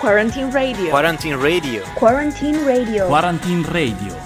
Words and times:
Quarantine 0.00 0.50
Radio. 0.50 0.88
Quarantine 0.90 1.36
Radio. 1.36 1.84
Quarantine 1.94 2.64
Radio. 2.64 3.06
Quarantine 3.06 3.62
Radio. 3.64 4.16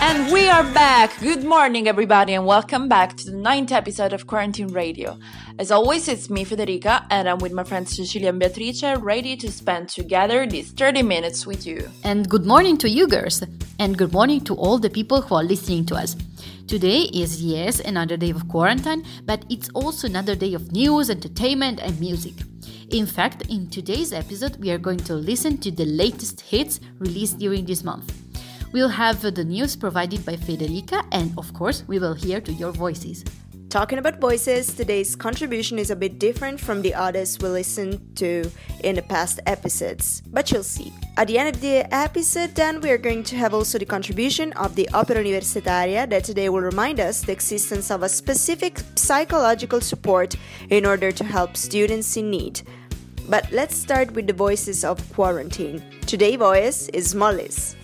And 0.00 0.32
we 0.32 0.48
are 0.48 0.64
back. 0.72 1.18
Good 1.20 1.44
morning, 1.44 1.86
everybody, 1.86 2.32
and 2.32 2.46
welcome 2.46 2.88
back 2.88 3.14
to 3.18 3.30
the 3.30 3.36
ninth 3.36 3.72
episode 3.72 4.14
of 4.14 4.26
Quarantine 4.26 4.68
Radio. 4.68 5.18
As 5.56 5.70
always, 5.70 6.08
it's 6.08 6.28
me, 6.28 6.44
Federica, 6.44 7.06
and 7.10 7.28
I'm 7.28 7.38
with 7.38 7.52
my 7.52 7.62
friends 7.62 7.94
Cecilia 7.94 8.30
and 8.30 8.40
Beatrice, 8.40 8.82
ready 8.98 9.36
to 9.36 9.52
spend 9.52 9.88
together 9.88 10.48
these 10.48 10.72
30 10.72 11.02
minutes 11.04 11.46
with 11.46 11.64
you. 11.64 11.88
And 12.02 12.28
good 12.28 12.44
morning 12.44 12.76
to 12.78 12.88
you 12.88 13.06
girls, 13.06 13.40
and 13.78 13.96
good 13.96 14.12
morning 14.12 14.40
to 14.46 14.54
all 14.56 14.78
the 14.78 14.90
people 14.90 15.22
who 15.22 15.36
are 15.36 15.44
listening 15.44 15.86
to 15.86 15.94
us. 15.94 16.16
Today 16.66 17.02
is, 17.02 17.40
yes, 17.40 17.78
another 17.78 18.16
day 18.16 18.30
of 18.30 18.48
quarantine, 18.48 19.04
but 19.26 19.44
it's 19.48 19.68
also 19.74 20.08
another 20.08 20.34
day 20.34 20.54
of 20.54 20.72
news, 20.72 21.08
entertainment, 21.08 21.78
and 21.78 22.00
music. 22.00 22.34
In 22.90 23.06
fact, 23.06 23.46
in 23.48 23.70
today's 23.70 24.12
episode, 24.12 24.56
we 24.56 24.72
are 24.72 24.78
going 24.78 24.98
to 25.06 25.14
listen 25.14 25.58
to 25.58 25.70
the 25.70 25.86
latest 25.86 26.40
hits 26.40 26.80
released 26.98 27.38
during 27.38 27.64
this 27.64 27.84
month. 27.84 28.12
We'll 28.72 28.88
have 28.88 29.22
the 29.22 29.44
news 29.44 29.76
provided 29.76 30.26
by 30.26 30.34
Federica, 30.34 31.06
and 31.12 31.32
of 31.38 31.54
course, 31.54 31.84
we 31.86 32.00
will 32.00 32.14
hear 32.14 32.40
to 32.40 32.52
your 32.52 32.72
voices. 32.72 33.22
Talking 33.74 33.98
about 33.98 34.20
voices, 34.20 34.72
today's 34.72 35.16
contribution 35.16 35.80
is 35.80 35.90
a 35.90 35.96
bit 35.96 36.20
different 36.20 36.60
from 36.60 36.80
the 36.80 36.94
others 36.94 37.40
we 37.40 37.48
listened 37.48 37.98
to 38.14 38.48
in 38.84 38.94
the 38.94 39.02
past 39.02 39.40
episodes, 39.46 40.22
but 40.28 40.52
you'll 40.52 40.62
see. 40.62 40.92
At 41.16 41.26
the 41.26 41.40
end 41.40 41.56
of 41.56 41.60
the 41.60 41.92
episode, 41.92 42.54
then 42.54 42.80
we 42.80 42.92
are 42.92 42.98
going 42.98 43.24
to 43.24 43.34
have 43.34 43.52
also 43.52 43.76
the 43.76 43.84
contribution 43.84 44.52
of 44.52 44.76
the 44.76 44.88
Opera 44.90 45.16
Universitaria 45.16 46.08
that 46.08 46.22
today 46.22 46.48
will 46.50 46.60
remind 46.60 47.00
us 47.00 47.22
the 47.22 47.32
existence 47.32 47.90
of 47.90 48.04
a 48.04 48.08
specific 48.08 48.78
psychological 48.94 49.80
support 49.80 50.36
in 50.70 50.86
order 50.86 51.10
to 51.10 51.24
help 51.24 51.56
students 51.56 52.16
in 52.16 52.30
need. 52.30 52.62
But 53.28 53.50
let's 53.50 53.74
start 53.74 54.12
with 54.12 54.28
the 54.28 54.34
voices 54.34 54.84
of 54.84 55.02
quarantine. 55.12 55.82
Today's 56.06 56.36
voice 56.36 56.88
is 56.90 57.12
Molly's. 57.12 57.74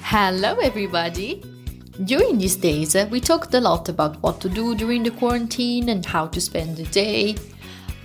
Hello, 0.00 0.56
everybody! 0.56 1.53
During 2.02 2.38
these 2.38 2.56
days, 2.56 2.96
uh, 2.96 3.06
we 3.08 3.20
talked 3.20 3.54
a 3.54 3.60
lot 3.60 3.88
about 3.88 4.20
what 4.20 4.40
to 4.40 4.48
do 4.48 4.74
during 4.74 5.04
the 5.04 5.12
quarantine 5.12 5.90
and 5.90 6.04
how 6.04 6.26
to 6.26 6.40
spend 6.40 6.76
the 6.76 6.82
day. 6.86 7.36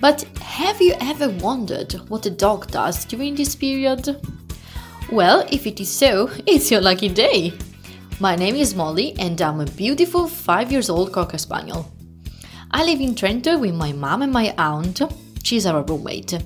But 0.00 0.22
have 0.40 0.80
you 0.80 0.94
ever 1.00 1.28
wondered 1.28 1.94
what 2.08 2.24
a 2.24 2.30
dog 2.30 2.70
does 2.70 3.04
during 3.04 3.34
this 3.34 3.56
period? 3.56 4.24
Well, 5.10 5.44
if 5.50 5.66
it 5.66 5.80
is 5.80 5.90
so, 5.90 6.30
it's 6.46 6.70
your 6.70 6.80
lucky 6.80 7.08
day! 7.08 7.52
My 8.20 8.36
name 8.36 8.54
is 8.54 8.76
Molly 8.76 9.16
and 9.18 9.40
I'm 9.42 9.60
a 9.60 9.66
beautiful 9.66 10.28
5 10.28 10.70
years 10.70 10.88
old 10.88 11.12
Cocker 11.12 11.38
Spaniel. 11.38 11.90
I 12.70 12.84
live 12.84 13.00
in 13.00 13.16
Trento 13.16 13.58
with 13.58 13.74
my 13.74 13.92
mom 13.92 14.22
and 14.22 14.32
my 14.32 14.54
aunt. 14.56 15.02
She's 15.42 15.66
our 15.66 15.82
roommate. 15.82 16.40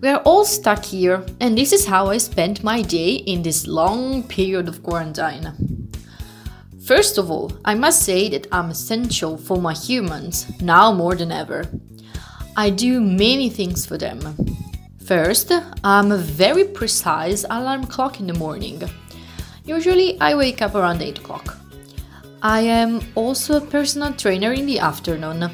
We 0.00 0.08
are 0.08 0.22
all 0.24 0.46
stuck 0.46 0.86
here, 0.86 1.24
and 1.38 1.56
this 1.56 1.72
is 1.72 1.86
how 1.86 2.06
I 2.06 2.16
spent 2.16 2.64
my 2.64 2.80
day 2.80 3.16
in 3.16 3.42
this 3.42 3.66
long 3.66 4.22
period 4.22 4.68
of 4.68 4.82
quarantine. 4.82 5.71
First 6.84 7.16
of 7.16 7.30
all, 7.30 7.52
I 7.64 7.76
must 7.76 8.02
say 8.02 8.28
that 8.30 8.48
I'm 8.50 8.70
essential 8.70 9.36
for 9.36 9.58
my 9.58 9.72
humans, 9.72 10.50
now 10.60 10.92
more 10.92 11.14
than 11.14 11.30
ever. 11.30 11.64
I 12.56 12.70
do 12.70 13.00
many 13.00 13.50
things 13.50 13.86
for 13.86 13.96
them. 13.96 14.18
First, 15.04 15.52
I'm 15.84 16.10
a 16.10 16.16
very 16.16 16.64
precise 16.64 17.44
alarm 17.48 17.86
clock 17.86 18.18
in 18.18 18.26
the 18.26 18.34
morning. 18.34 18.82
Usually, 19.64 20.20
I 20.20 20.34
wake 20.34 20.60
up 20.60 20.74
around 20.74 21.02
8 21.02 21.20
o'clock. 21.20 21.56
I 22.42 22.62
am 22.62 23.00
also 23.14 23.58
a 23.58 23.66
personal 23.66 24.12
trainer 24.14 24.52
in 24.52 24.66
the 24.66 24.80
afternoon. 24.80 25.52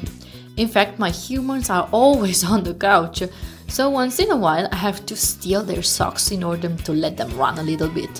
In 0.57 0.67
fact, 0.67 0.97
my 0.97 1.11
humans 1.11 1.69
are 1.69 1.87
always 1.91 2.43
on 2.51 2.63
the 2.63 2.73
couch, 2.73 3.21
so 3.67 3.87
once 3.91 4.17
in 4.17 4.31
a 4.31 4.35
while 4.35 4.67
I 4.71 4.77
have 4.77 5.05
to 5.05 5.15
steal 5.15 5.61
their 5.61 5.83
socks 5.83 6.31
in 6.31 6.43
order 6.43 6.75
to 6.75 6.91
let 6.91 7.17
them 7.17 7.37
run 7.37 7.59
a 7.59 7.63
little 7.63 7.89
bit. 7.89 8.19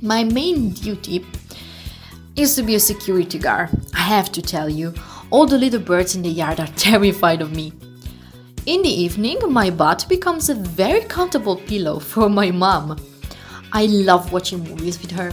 My 0.00 0.22
main 0.22 0.70
duty 0.70 1.24
is 2.36 2.56
to 2.56 2.62
be 2.62 2.74
a 2.74 2.80
security 2.80 3.38
guard. 3.38 3.68
I 3.94 4.00
have 4.00 4.32
to 4.32 4.42
tell 4.42 4.68
you, 4.68 4.94
all 5.30 5.46
the 5.46 5.58
little 5.58 5.80
birds 5.80 6.14
in 6.14 6.22
the 6.22 6.28
yard 6.28 6.60
are 6.60 6.66
terrified 6.76 7.42
of 7.42 7.54
me. 7.54 7.72
In 8.64 8.82
the 8.82 8.88
evening, 8.88 9.38
my 9.48 9.70
butt 9.70 10.06
becomes 10.08 10.48
a 10.48 10.54
very 10.54 11.00
comfortable 11.02 11.56
pillow 11.56 11.98
for 11.98 12.28
my 12.28 12.50
mom. 12.50 12.96
I 13.72 13.86
love 13.86 14.32
watching 14.32 14.62
movies 14.62 15.00
with 15.00 15.10
her. 15.12 15.32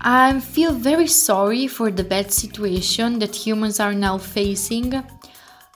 I 0.00 0.40
feel 0.40 0.72
very 0.72 1.06
sorry 1.06 1.66
for 1.66 1.90
the 1.90 2.04
bad 2.04 2.32
situation 2.32 3.18
that 3.20 3.34
humans 3.34 3.80
are 3.80 3.94
now 3.94 4.18
facing, 4.18 5.04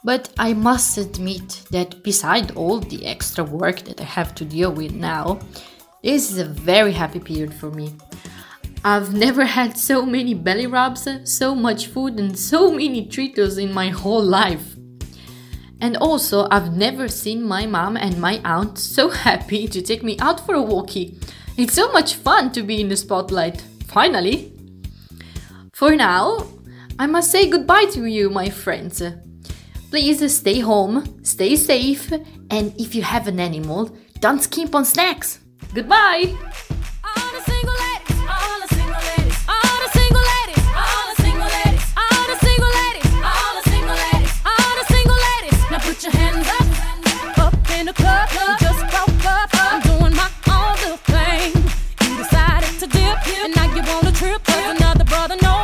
but 0.05 0.31
I 0.39 0.55
must 0.55 0.99
admit 0.99 1.63
that 1.71 2.03
beside 2.03 2.51
all 2.57 2.81
the 2.81 3.07
extra 3.07 3.45
work 3.45 3.81
that 3.85 4.01
I 4.01 4.05
have 4.05 4.35
to 4.37 4.45
deal 4.45 4.73
with 4.73 4.93
now, 4.93 5.39
this 6.03 6.31
is 6.31 6.39
a 6.39 6.45
very 6.45 6.93
happy 6.93 7.21
period 7.21 7.55
for 7.55 7.71
me. 7.71 7.95
I've 8.85 9.13
never 9.13 9.45
had 9.45 9.77
so 9.77 10.07
many 10.07 10.35
belly 10.35 10.67
rubs, 10.67 11.09
so 11.25 11.55
much 11.55 11.89
food, 11.89 12.19
and 12.19 12.39
so 12.39 12.71
many 12.71 13.07
treats 13.07 13.57
in 13.57 13.73
my 13.73 13.89
whole 13.89 14.23
life. 14.23 14.77
And 15.81 15.97
also, 15.97 16.49
I've 16.51 16.77
never 16.77 17.09
seen 17.09 17.43
my 17.43 17.67
mom 17.67 17.97
and 17.97 18.21
my 18.21 18.41
aunt 18.45 18.79
so 18.79 19.11
happy 19.27 19.69
to 19.69 19.83
take 19.83 20.03
me 20.03 20.19
out 20.19 20.45
for 20.45 20.55
a 20.55 20.63
walkie. 20.63 21.19
It's 21.57 21.75
so 21.75 21.91
much 21.93 22.15
fun 22.15 22.53
to 22.53 22.63
be 22.63 22.81
in 22.81 22.89
the 22.89 22.97
spotlight, 22.97 23.61
finally. 23.87 24.53
For 25.73 25.95
now, 25.95 26.47
I 26.99 27.07
must 27.07 27.31
say 27.31 27.49
goodbye 27.49 27.87
to 27.93 28.05
you, 28.07 28.31
my 28.31 28.49
friends. 28.51 29.03
Please 29.91 30.37
stay 30.37 30.61
home, 30.61 31.25
stay 31.25 31.57
safe, 31.57 32.13
and 32.51 32.75
if 32.79 32.95
you 32.95 33.03
have 33.03 33.27
an 33.27 33.41
animal, 33.41 33.97
don't 34.21 34.43
skimp 34.43 34.75
on 34.75 34.85
snacks. 34.85 35.39
Goodbye! 35.75 36.37
Put 45.99 46.05
your 46.05 46.23
hands 46.23 46.47
up, 46.47 47.39
up 47.39 47.71
in 47.73 47.87
the 47.87 47.93
club. 47.93 48.29
Just 48.61 48.81
broke 48.91 49.25
up. 49.25 49.51
I'm 49.55 49.81
doing 49.83 50.15
my 50.15 50.31
own 50.49 50.77
little 50.83 50.97
thing. 50.99 51.53
You 52.03 52.17
decided 52.23 52.79
to 52.79 52.87
dip, 52.87 53.19
and 53.45 53.55
now 53.57 53.75
you 53.75 53.83
another 54.77 55.05
brother 55.05 55.35
noticed 55.43 55.58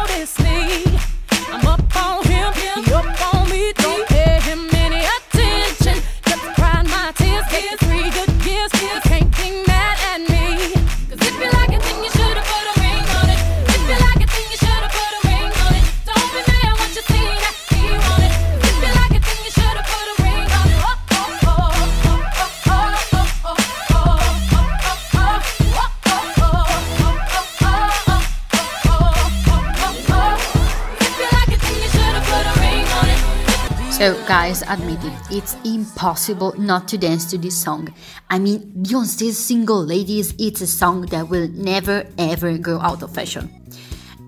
So, 34.45 34.51
guys, 34.51 34.63
admit 34.69 35.03
it, 35.03 35.15
it's 35.31 35.57
impossible 35.65 36.55
not 36.59 36.87
to 36.89 36.99
dance 36.99 37.25
to 37.31 37.39
this 37.39 37.57
song. 37.57 37.95
I 38.29 38.39
mean, 38.39 38.61
Beyonce's 38.83 39.39
Single 39.39 39.83
Ladies, 39.83 40.35
it's 40.39 40.61
a 40.61 40.67
song 40.67 41.07
that 41.07 41.31
will 41.31 41.49
never 41.49 42.05
ever 42.19 42.59
go 42.59 42.79
out 42.79 43.03
of 43.03 43.15
fashion. 43.15 43.49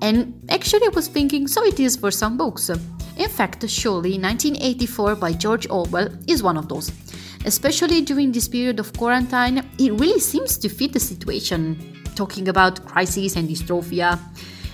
And 0.01 0.43
actually, 0.49 0.87
I 0.87 0.91
was 0.95 1.09
thinking, 1.09 1.47
so 1.47 1.63
it 1.65 1.79
is 1.79 1.97
for 1.97 2.11
some 2.11 2.39
books. 2.39 2.71
In 2.71 3.29
fact, 3.29 3.69
surely 3.69 4.19
1984 4.19 5.17
by 5.17 5.35
George 5.35 5.69
Orwell 5.69 6.09
is 6.27 6.43
one 6.43 6.57
of 6.57 6.67
those. 6.71 6.91
Especially 7.45 8.01
during 8.01 8.33
this 8.33 8.49
period 8.49 8.81
of 8.81 8.97
quarantine, 8.97 9.59
it 9.79 9.93
really 10.01 10.21
seems 10.21 10.57
to 10.57 10.71
fit 10.71 10.95
the 10.95 11.01
situation, 11.01 11.95
talking 12.15 12.49
about 12.49 12.87
crisis 12.87 13.37
and 13.37 13.51
dystopia. 13.51 14.19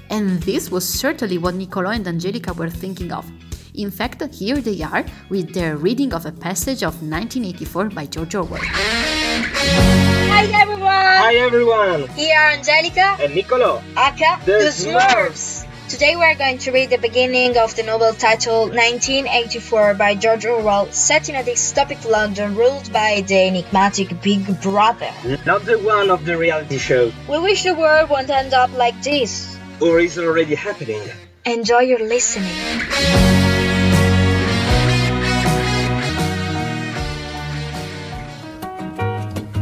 And 0.09 0.41
this 0.45 0.71
was 0.71 0.89
certainly 0.89 1.39
what 1.39 1.57
Nicolo 1.57 1.91
and 1.91 2.07
Angelica 2.07 2.53
were 2.53 2.71
thinking 2.71 3.11
of. 3.11 3.29
In 3.75 3.91
fact, 3.91 4.23
here 4.35 4.61
they 4.61 4.83
are 4.83 5.05
with 5.31 5.55
their 5.55 5.77
reading 5.77 6.13
of 6.13 6.27
a 6.27 6.33
passage 6.33 6.83
of 6.83 6.95
1984 7.03 7.89
by 7.91 8.05
George 8.07 8.35
Orwell. 8.35 8.61
Hi 8.63 10.45
everyone! 10.61 10.91
Hi 11.25 11.35
everyone! 11.37 12.09
Here 12.09 12.39
are 12.39 12.51
Angelica 12.53 13.17
And 13.21 13.35
Nicolo. 13.35 13.83
aka 13.97 14.39
The 14.45 14.53
the 14.65 14.73
Smurfs. 14.73 15.67
Today 15.89 16.17
we 16.17 16.23
are 16.25 16.35
going 16.35 16.59
to 16.59 16.71
read 16.71 16.91
the 16.91 16.99
beginning 16.99 17.57
of 17.57 17.75
the 17.75 17.83
novel 17.83 18.13
titled 18.13 18.71
1984 18.75 19.95
by 19.95 20.15
George 20.17 20.45
Orwell, 20.45 20.91
set 20.93 21.29
in 21.31 21.37
a 21.37 21.43
dystopic 21.43 22.05
London 22.09 22.55
ruled 22.55 22.93
by 22.93 23.23
the 23.27 23.37
enigmatic 23.49 24.21
Big 24.23 24.61
Brother. 24.61 25.11
Not 25.47 25.65
the 25.65 25.79
one 25.79 26.11
of 26.11 26.25
the 26.27 26.37
reality 26.37 26.77
show, 26.79 27.11
We 27.29 27.39
wish 27.39 27.63
the 27.65 27.75
world 27.75 28.11
won't 28.11 28.29
end 28.31 28.53
up 28.53 28.71
like 28.77 29.03
this. 29.03 29.57
or 29.81 29.99
is 29.99 30.19
already 30.19 30.55
happening. 30.55 31.01
Enjoy 31.45 31.81
your 31.81 31.99
listening. 32.07 32.53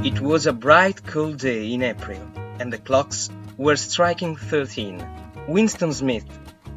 It 0.02 0.19
was 0.19 0.47
a 0.47 0.55
bright, 0.55 1.05
cold 1.06 1.41
day 1.41 1.75
in 1.75 1.82
April, 1.82 2.19
and 2.58 2.73
the 2.73 2.79
clocks 2.79 3.29
were 3.58 3.76
striking 3.76 4.35
13. 4.35 5.06
Winston 5.47 5.93
Smith, 5.93 6.25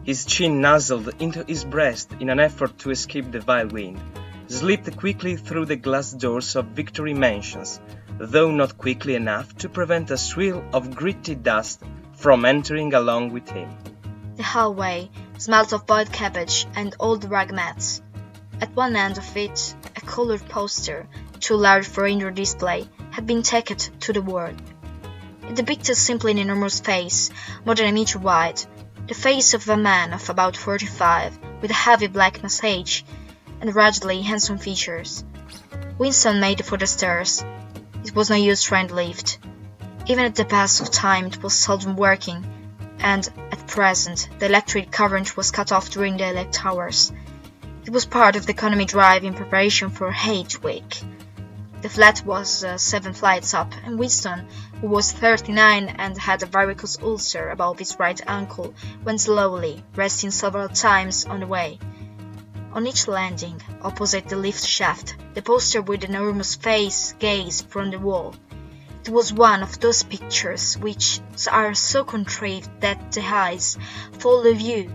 his 0.04 0.26
chin 0.26 0.60
nuzzled 0.60 1.10
into 1.22 1.46
his 1.48 1.64
breast 1.64 2.12
in 2.20 2.30
an 2.30 2.42
effort 2.42 2.78
to 2.80 2.92
escape 2.92 3.32
the 3.32 3.40
vile 3.40 3.70
wind, 3.70 4.02
slipped 4.48 4.98
quickly 4.98 5.38
through 5.38 5.68
the 5.68 5.78
glass 5.78 6.12
doors 6.12 6.58
of 6.58 6.66
Victory 6.76 7.14
Mansions, 7.14 7.80
though 8.20 8.52
not 8.52 8.78
quickly 8.78 9.16
enough 9.16 9.56
to 9.56 9.70
prevent 9.70 10.12
a 10.12 10.18
swirl 10.18 10.62
of 10.74 10.94
gritty 10.94 11.36
dust 11.36 11.82
from 12.12 12.44
entering 12.44 12.94
along 12.94 13.32
with 13.32 13.50
him. 13.50 13.70
The 14.36 14.44
hallway 14.44 15.10
smelt 15.38 15.72
of 15.72 15.88
boiled 15.88 16.12
cabbage 16.12 16.68
and 16.76 16.94
old 17.00 17.24
rag 17.32 17.54
mats. 17.54 18.02
At 18.60 18.76
one 18.76 18.98
end 18.98 19.18
of 19.18 19.38
it, 19.38 19.76
a 19.96 20.02
colored 20.02 20.46
poster, 20.50 21.08
too 21.40 21.56
large 21.56 21.88
for 21.88 22.06
indoor 22.06 22.32
display, 22.32 22.90
had 23.14 23.28
been 23.28 23.44
tacked 23.44 23.92
to 24.02 24.12
the 24.12 24.22
wall. 24.22 24.50
It 25.48 25.56
depicted 25.56 25.96
simply 25.96 26.32
an 26.32 26.40
enormous 26.40 26.80
face, 26.80 27.30
more 27.64 27.76
than 27.76 27.86
a 27.86 27.92
meter 27.92 28.18
wide, 28.18 28.60
the 29.08 29.14
face 29.14 29.54
of 29.54 29.70
a 29.70 29.78
man 29.78 30.14
of 30.14 30.30
about 30.32 30.58
45, 30.58 31.38
with 31.62 31.70
a 31.70 31.76
heavy 31.76 32.08
black 32.08 32.42
moustache 32.42 33.04
and 33.62 33.76
ruggedly 33.76 34.24
handsome 34.24 34.58
features. 34.58 35.24
Winston 36.00 36.40
made 36.40 36.66
for 36.66 36.76
the 36.76 36.88
stairs. 36.88 37.46
It 38.04 38.16
was 38.16 38.32
no 38.32 38.36
use 38.36 38.64
trying 38.64 38.88
the 38.88 38.96
lift. 38.96 39.38
Even 40.08 40.26
at 40.26 40.34
the 40.34 40.46
best 40.46 40.82
of 40.82 40.90
time, 40.90 41.28
it 41.28 41.44
was 41.44 41.54
seldom 41.54 41.96
working, 41.96 42.44
and 42.98 43.30
at 43.52 43.68
present 43.68 44.28
the 44.40 44.48
electric 44.48 44.92
current 44.92 45.38
was 45.38 45.52
cut 45.52 45.72
off 45.72 45.92
during 45.92 46.18
the 46.18 46.30
elect 46.30 46.66
hours. 46.66 47.12
It 47.86 47.92
was 47.92 48.08
part 48.08 48.36
of 48.36 48.48
the 48.48 48.54
economy 48.54 48.86
drive 48.86 49.24
in 49.24 49.36
preparation 49.36 49.92
for 49.92 50.12
Hate 50.12 50.64
Week. 50.64 51.04
The 51.84 51.90
flat 51.90 52.26
was 52.26 52.64
uh, 52.64 52.78
seven 52.78 53.12
flights 53.12 53.54
up, 53.54 53.74
and 53.84 54.00
Winston, 54.00 54.48
who 54.80 54.88
was 54.88 55.12
39 55.12 55.90
and 55.90 56.18
had 56.18 56.42
a 56.42 56.46
varicose 56.46 56.98
ulcer 57.02 57.50
above 57.50 57.78
his 57.78 58.00
right 58.00 58.22
ankle, 58.26 58.74
went 59.04 59.20
slowly, 59.20 59.84
resting 59.94 60.32
several 60.32 60.70
times 60.70 61.26
on 61.26 61.42
the 61.42 61.46
way. 61.46 61.80
On 62.72 62.88
each 62.88 63.10
landing, 63.10 63.62
opposite 63.82 64.30
the 64.30 64.38
lift 64.38 64.66
shaft, 64.66 65.18
the 65.34 65.42
poster 65.42 65.82
with 65.82 66.06
enormous 66.06 66.56
face 66.56 67.16
gazed 67.20 67.68
from 67.68 67.92
the 67.92 68.00
wall. 68.00 68.34
It 69.04 69.10
was 69.10 69.34
one 69.34 69.62
of 69.62 69.82
those 69.82 70.04
pictures 70.04 70.78
which 70.78 71.20
are 71.52 71.74
so 71.74 72.06
contrived 72.06 72.70
that 72.80 73.12
the 73.12 73.26
eyes 73.26 73.78
follow 74.20 74.52
you. 74.52 74.90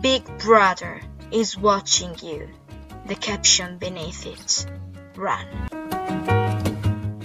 Big 0.00 0.22
Brother 0.38 1.02
is 1.32 1.58
watching 1.58 2.14
you. 2.22 2.48
The 3.06 3.16
caption 3.16 3.78
beneath 3.78 4.24
it. 4.24 4.66
Run. 5.16 5.69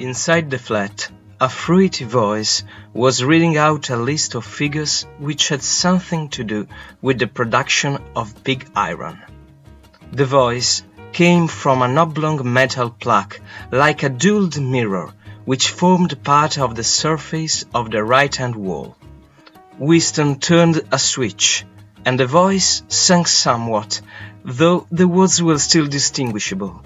Inside 0.05 0.51
the 0.51 0.59
flat, 0.59 1.09
a 1.41 1.49
fruity 1.49 2.05
voice 2.05 2.63
was 2.93 3.23
reading 3.23 3.57
out 3.57 3.89
a 3.89 3.97
list 3.97 4.35
of 4.35 4.45
figures 4.45 5.07
which 5.17 5.49
had 5.49 5.63
something 5.63 6.29
to 6.29 6.43
do 6.43 6.67
with 7.01 7.17
the 7.17 7.25
production 7.25 7.97
of 8.15 8.43
pig 8.43 8.69
iron. 8.75 9.17
The 10.11 10.27
voice 10.27 10.83
came 11.11 11.47
from 11.47 11.81
an 11.81 11.97
oblong 11.97 12.53
metal 12.53 12.91
plaque, 12.91 13.41
like 13.71 14.03
a 14.03 14.09
dulled 14.09 14.61
mirror, 14.61 15.11
which 15.45 15.69
formed 15.69 16.23
part 16.23 16.59
of 16.59 16.75
the 16.75 16.83
surface 16.83 17.65
of 17.73 17.89
the 17.89 18.03
right-hand 18.03 18.55
wall. 18.55 18.95
Winston 19.79 20.37
turned 20.37 20.83
a 20.91 20.99
switch, 20.99 21.65
and 22.05 22.19
the 22.19 22.27
voice 22.27 22.83
sank 22.89 23.27
somewhat, 23.27 24.01
though 24.43 24.85
the 24.91 25.07
words 25.07 25.41
were 25.41 25.57
still 25.57 25.87
distinguishable. 25.87 26.83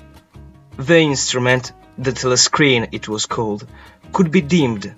The 0.78 1.00
instrument, 1.00 1.74
the 2.00 2.12
telescreen 2.14 2.88
it 2.94 3.10
was 3.10 3.26
called, 3.26 3.68
could 4.14 4.32
be 4.32 4.42
dimmed, 4.42 4.96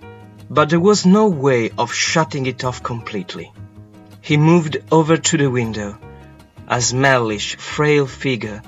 but 0.50 0.70
there 0.70 0.80
was 0.80 1.06
no 1.06 1.28
way 1.28 1.72
of 1.78 1.92
shutting 1.92 2.46
it 2.46 2.64
off 2.64 2.84
completely. 2.84 3.52
He 4.22 4.38
moved 4.38 4.78
over 4.92 5.18
to 5.18 5.38
the 5.38 5.50
window, 5.50 5.98
a 6.68 6.80
smallish, 6.80 7.56
frail 7.56 8.06
figure, 8.06 8.62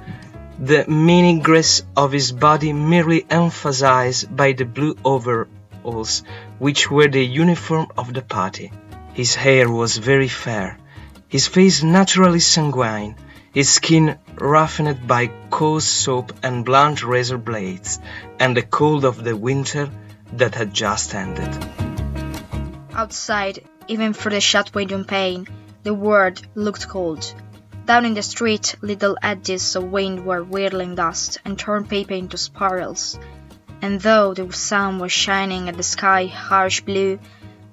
the 0.57 0.85
meaning 0.87 1.39
grace 1.39 1.83
of 1.95 2.11
his 2.11 2.31
body 2.31 2.73
merely 2.73 3.23
emphasized 3.29 4.35
by 4.35 4.53
the 4.53 4.65
blue 4.65 4.95
overalls 5.05 6.23
which 6.57 6.89
were 6.89 7.07
the 7.07 7.23
uniform 7.23 7.87
of 7.95 8.13
the 8.13 8.23
party. 8.23 8.71
His 9.13 9.35
hair 9.35 9.69
was 9.69 9.97
very 9.97 10.27
fair, 10.27 10.79
his 11.27 11.47
face 11.47 11.83
naturally 11.83 12.39
sanguine, 12.39 13.15
his 13.53 13.71
skin 13.71 14.17
roughened 14.35 15.07
by 15.07 15.27
coarse 15.49 15.85
soap 15.85 16.33
and 16.41 16.65
blunt 16.65 17.03
razor 17.03 17.37
blades, 17.37 17.99
and 18.39 18.57
the 18.57 18.63
cold 18.63 19.05
of 19.05 19.23
the 19.23 19.37
winter 19.37 19.89
that 20.33 20.55
had 20.55 20.73
just 20.73 21.13
ended. 21.13 21.49
Outside, 22.93 23.63
even 23.87 24.13
through 24.13 24.31
the 24.31 24.41
shut 24.41 24.73
window 24.73 25.03
pane, 25.03 25.47
the 25.83 25.93
world 25.93 26.41
looked 26.55 26.87
cold. 26.89 27.33
Down 27.85 28.05
in 28.05 28.13
the 28.13 28.23
street, 28.23 28.75
little 28.81 29.17
eddies 29.21 29.75
of 29.75 29.83
wind 29.83 30.25
were 30.25 30.43
whirling 30.43 30.95
dust 30.95 31.39
and 31.45 31.59
torn 31.59 31.85
paper 31.85 32.13
into 32.13 32.37
spirals. 32.37 33.19
And 33.81 33.99
though 33.99 34.33
the 34.33 34.51
sun 34.53 34.99
was 34.99 35.11
shining 35.11 35.67
at 35.69 35.75
the 35.75 35.83
sky 35.83 36.25
harsh 36.25 36.81
blue, 36.81 37.19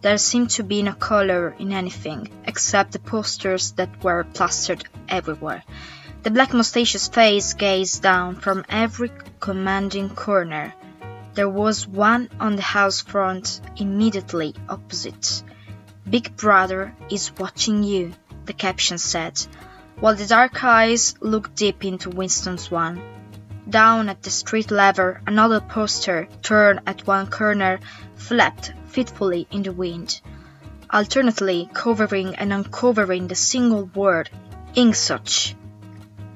there 0.03 0.19
seemed 0.19 0.51
to 0.51 0.63
be 0.63 0.83
no 0.83 0.93
color 0.93 1.55
in 1.59 1.73
anything 1.73 2.29
except 2.47 2.93
the 2.93 2.99
posters 2.99 3.73
that 3.73 4.03
were 4.03 4.25
plastered 4.25 4.85
everywhere. 5.09 5.63
The 6.23 6.31
black 6.31 6.53
mustache's 6.53 7.09
face 7.09 7.55
gazed 7.55 8.03
down 8.03 8.37
from 8.37 8.65
every 8.69 9.11
commanding 9.41 10.11
corner. 10.11 10.75
There 11.35 11.49
was 11.49 11.87
one 11.87 12.29
on 12.41 12.57
the 12.57 12.63
house 12.63 13.01
front 13.01 13.61
immediately 13.77 14.55
opposite. 14.69 15.43
Big 16.09 16.37
Brother 16.37 16.95
is 17.11 17.33
watching 17.39 17.83
you, 17.83 18.13
the 18.45 18.53
caption 18.53 18.99
said, 18.99 19.41
while 20.01 20.15
the 20.15 20.27
dark 20.27 20.65
eyes 20.65 21.15
looked 21.21 21.55
deep 21.57 21.85
into 21.85 22.11
Winston's 22.11 22.71
one. 22.71 23.01
Down 23.71 24.09
at 24.09 24.23
the 24.25 24.31
street 24.31 24.73
level, 24.73 25.15
another 25.29 25.61
poster, 25.61 26.27
turned 26.43 26.81
at 26.89 27.07
one 27.07 27.29
corner, 27.29 27.79
flapped 28.17 28.73
fitfully 28.89 29.47
in 29.53 29.63
the 29.63 29.71
wind, 29.73 30.21
alternately 30.93 31.71
covering 31.73 32.35
and 32.35 32.53
uncovering 32.53 33.29
the 33.29 33.37
single 33.37 33.85
word, 33.85 34.29
Ingsoc. 34.75 35.55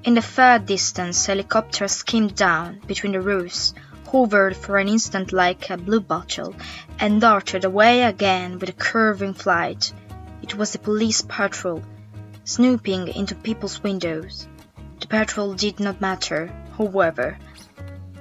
In 0.05 0.15
the 0.15 0.23
far 0.23 0.61
distance, 0.61 1.27
helicopters 1.27 1.91
skimmed 1.91 2.37
down 2.37 2.81
between 2.87 3.13
the 3.15 3.21
roofs, 3.21 3.75
hovered 4.13 4.57
for 4.57 4.79
an 4.79 4.87
instant 4.89 5.33
like 5.33 5.71
a 5.71 5.77
blue 5.77 6.01
bottle, 6.01 6.55
and 7.01 7.21
darted 7.21 7.65
away 7.65 8.05
again 8.05 8.61
with 8.61 8.69
a 8.69 8.73
curving 8.73 9.35
flight. 9.35 9.93
It 10.41 10.55
was 10.55 10.71
the 10.71 10.79
police 10.79 11.23
patrol, 11.23 11.83
snooping 12.45 13.09
into 13.09 13.35
people's 13.35 13.83
windows. 13.83 14.47
The 15.01 15.09
patrol 15.09 15.55
did 15.55 15.81
not 15.81 16.01
matter, 16.01 16.53
however. 16.77 17.39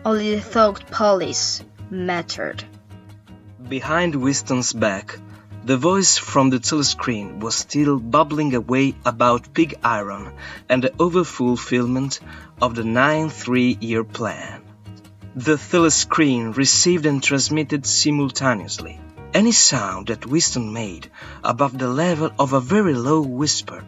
Only 0.05 0.35
the 0.35 0.41
Thought 0.41 0.85
Police 0.91 1.63
mattered. 1.89 2.63
Behind 3.67 4.15
Winston's 4.15 4.73
back, 4.73 5.17
the 5.65 5.77
voice 5.77 6.17
from 6.17 6.49
the 6.49 6.59
telescreen 6.59 7.39
was 7.39 7.55
still 7.55 7.97
bubbling 7.97 8.53
away 8.53 8.95
about 9.05 9.53
pig 9.53 9.75
iron 9.81 10.33
and 10.67 10.83
the 10.83 10.89
overfulfillment 10.89 12.19
of 12.61 12.75
the 12.75 12.83
9 12.83 13.29
three 13.29 13.77
year 13.79 14.03
plan. 14.03 14.61
The 15.35 15.55
telescreen 15.55 16.55
received 16.57 17.05
and 17.05 17.23
transmitted 17.23 17.85
simultaneously. 17.85 18.99
Any 19.33 19.53
sound 19.53 20.07
that 20.07 20.25
Winston 20.25 20.73
made 20.73 21.09
above 21.43 21.77
the 21.77 21.87
level 21.87 22.29
of 22.37 22.51
a 22.51 22.59
very 22.59 22.93
low 22.93 23.21
whisper 23.21 23.83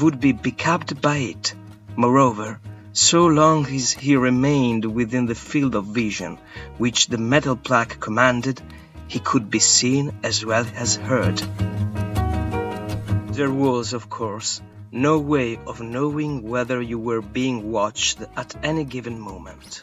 would 0.00 0.18
be 0.18 0.32
picked 0.32 0.66
up 0.66 1.00
by 1.02 1.18
it. 1.18 1.54
Moreover, 1.94 2.58
so 2.92 3.26
long 3.26 3.66
as 3.66 3.92
he 3.92 4.16
remained 4.16 4.84
within 4.84 5.26
the 5.26 5.34
field 5.34 5.74
of 5.74 5.86
vision 5.86 6.38
which 6.76 7.06
the 7.06 7.18
metal 7.18 7.56
plaque 7.56 7.98
commanded, 7.98 8.60
he 9.08 9.18
could 9.18 9.50
be 9.50 9.58
seen 9.58 10.12
as 10.22 10.44
well 10.44 10.66
as 10.74 10.96
heard. 10.96 11.38
There 13.32 13.50
was, 13.50 13.94
of 13.94 14.10
course, 14.10 14.60
no 14.90 15.18
way 15.18 15.58
of 15.66 15.80
knowing 15.80 16.42
whether 16.42 16.82
you 16.82 16.98
were 16.98 17.22
being 17.22 17.72
watched 17.72 18.20
at 18.36 18.54
any 18.62 18.84
given 18.84 19.18
moment. 19.18 19.82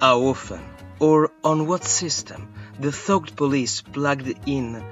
How 0.00 0.20
often, 0.22 0.64
or 0.98 1.30
on 1.44 1.66
what 1.66 1.84
system, 1.84 2.48
the 2.80 2.90
Thought 2.90 3.36
Police 3.36 3.82
plugged 3.82 4.48
in 4.48 4.82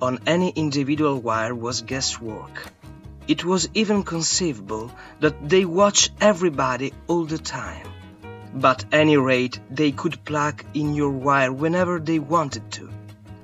on 0.00 0.20
any 0.26 0.50
individual 0.50 1.20
wire 1.20 1.54
was 1.54 1.82
guesswork. 1.82 2.73
It 3.26 3.44
was 3.44 3.68
even 3.74 4.02
conceivable 4.02 4.90
that 5.20 5.48
they 5.48 5.64
watched 5.64 6.12
everybody 6.20 6.92
all 7.06 7.24
the 7.24 7.38
time. 7.38 7.86
But 8.54 8.84
any 8.92 9.16
rate, 9.16 9.58
they 9.70 9.92
could 9.92 10.24
plug 10.24 10.64
in 10.74 10.94
your 10.94 11.10
wire 11.10 11.52
whenever 11.52 11.98
they 11.98 12.18
wanted 12.18 12.70
to. 12.72 12.90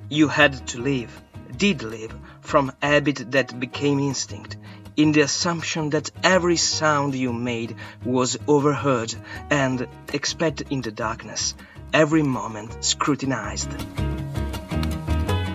You 0.08 0.28
had 0.28 0.66
to 0.68 0.80
live, 0.80 1.20
did 1.56 1.82
live, 1.82 2.14
from 2.40 2.72
habit 2.80 3.32
that 3.32 3.58
became 3.58 3.99
instinct, 3.99 4.56
in 4.96 5.12
the 5.12 5.22
assumption 5.22 5.90
that 5.90 6.10
every 6.22 6.56
sound 6.56 7.14
you 7.14 7.32
made 7.32 7.76
was 8.04 8.37
overheard 8.46 9.14
and, 9.50 9.88
except 10.12 10.62
in 10.62 10.80
the 10.80 10.90
darkness, 10.90 11.54
every 11.92 12.22
moment 12.22 12.84
scrutinized. 12.84 13.70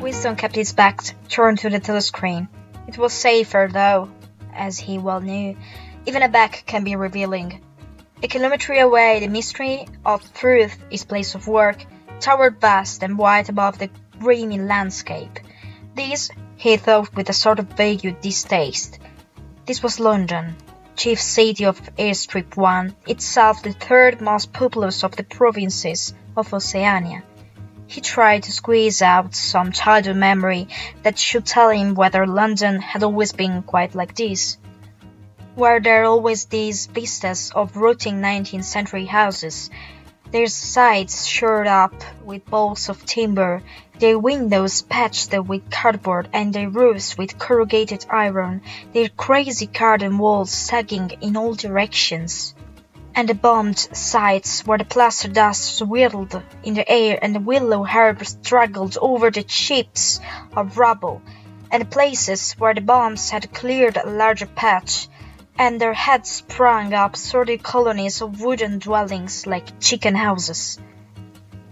Winston 0.02 0.36
kept 0.36 0.56
his 0.56 0.74
back 0.74 1.02
turned 1.30 1.60
to 1.60 1.70
the 1.70 1.80
telescreen. 1.80 2.48
It 2.88 2.98
was 2.98 3.14
safer, 3.14 3.70
though, 3.72 4.10
as 4.56 4.80
he 4.80 4.98
well 4.98 5.22
knew. 5.22 5.56
Even 6.06 6.24
a 6.24 6.30
back 6.30 6.64
can 6.66 6.84
be 6.84 6.96
revealing. 6.96 7.62
A 8.24 8.28
kilometre 8.28 8.74
away, 8.74 9.20
the 9.20 9.28
Ministry 9.28 9.88
of 10.06 10.34
Truth, 10.34 10.78
his 10.90 11.04
place 11.04 11.36
of 11.36 11.48
work, 11.48 11.86
towered 12.20 12.62
vast 12.62 13.04
and 13.04 13.18
white 13.18 13.50
above 13.50 13.78
the 13.78 13.90
dreamy 14.20 14.58
landscape. 14.58 15.40
This, 15.96 16.32
he 16.58 16.78
thought 16.78 17.16
with 17.16 17.30
a 17.30 17.34
sort 17.34 17.60
of 17.60 17.68
vague 17.68 18.22
distaste. 18.22 19.00
This 19.66 19.84
was 19.84 20.00
London, 20.00 20.56
chief 20.96 21.20
city 21.20 21.66
of 21.66 21.82
Airstrip 21.98 22.56
1, 22.56 22.96
itself 23.08 23.64
the 23.64 23.74
third 23.74 24.22
most 24.22 24.54
populous 24.54 25.04
of 25.04 25.16
the 25.16 25.24
provinces 25.24 26.14
of 26.38 26.54
Oceania. 26.54 27.24
He 27.88 28.02
tried 28.02 28.44
to 28.44 28.52
squeeze 28.52 29.02
out 29.02 29.36
some 29.36 29.72
childhood 29.72 30.16
memory 30.16 30.68
that 31.04 31.20
should 31.20 31.46
tell 31.46 31.70
him 31.70 31.94
whether 31.94 32.26
London 32.26 32.82
had 32.82 33.04
always 33.04 33.32
been 33.32 33.62
quite 33.62 33.94
like 33.94 34.16
this. 34.16 34.58
Were 35.56 35.80
there 35.80 36.06
always 36.06 36.46
these 36.46 36.88
vistas 36.88 37.52
of 37.56 37.78
rotting 37.78 38.22
19th 38.22 38.64
century 38.64 39.06
houses, 39.06 39.70
their 40.32 40.48
sides 40.48 41.28
shored 41.28 41.68
up 41.68 41.94
with 42.24 42.46
bolts 42.48 42.90
of 42.90 43.06
timber, 43.06 43.62
their 44.00 44.18
windows 44.18 44.82
patched 44.82 45.32
with 45.32 45.70
cardboard, 45.70 46.28
and 46.34 46.52
their 46.52 46.70
roofs 46.70 47.16
with 47.18 47.38
corrugated 47.38 48.06
iron, 48.10 48.64
their 48.92 49.10
crazy 49.10 49.68
garden 49.68 50.18
walls 50.18 50.50
sagging 50.50 51.12
in 51.22 51.38
all 51.38 51.54
directions? 51.54 52.55
And 53.16 53.30
the 53.30 53.34
bombed 53.34 53.80
sites 53.80 54.66
where 54.68 54.78
the 54.78 54.84
plaster 54.84 55.30
dust 55.30 55.78
swirled 55.78 56.42
in 56.64 56.74
the 56.74 56.90
air 56.92 57.18
and 57.22 57.34
the 57.34 57.40
willow 57.40 57.86
herb 57.86 58.26
struggled 58.26 58.98
over 59.02 59.32
the 59.32 59.44
chips 59.44 60.20
of 60.56 60.78
rubble, 60.78 61.22
and 61.72 61.82
the 61.82 61.86
places 61.88 62.52
where 62.54 62.74
the 62.74 62.82
bombs 62.82 63.30
had 63.30 63.54
cleared 63.54 63.96
a 63.96 64.10
larger 64.10 64.46
patch, 64.46 65.08
and 65.58 65.80
there 65.80 65.94
had 65.94 66.28
sprung 66.28 66.94
up 66.94 67.16
sordid 67.16 67.64
colonies 67.64 68.22
of 68.22 68.42
wooden 68.42 68.80
dwellings 68.80 69.48
like 69.48 69.80
chicken 69.80 70.14
houses. 70.14 70.78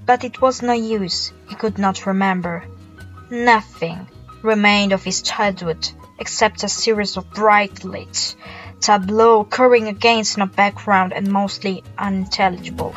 But 0.06 0.24
it 0.24 0.42
was 0.42 0.62
no 0.62 0.74
use, 0.74 1.34
he 1.50 1.56
could 1.56 1.78
not 1.78 2.06
remember. 2.06 2.64
Nothing 3.30 4.08
remained 4.42 4.94
of 4.94 5.04
his 5.04 5.22
childhood 5.22 5.90
except 6.20 6.64
a 6.64 6.70
series 6.70 7.18
of 7.18 7.30
bright 7.32 7.84
lights 7.84 8.38
tableau 8.84 9.40
occurring 9.40 9.88
against 9.88 10.38
a 10.38 10.46
background 10.46 11.14
and 11.14 11.32
mostly 11.32 11.82
unintelligible. 11.98 12.92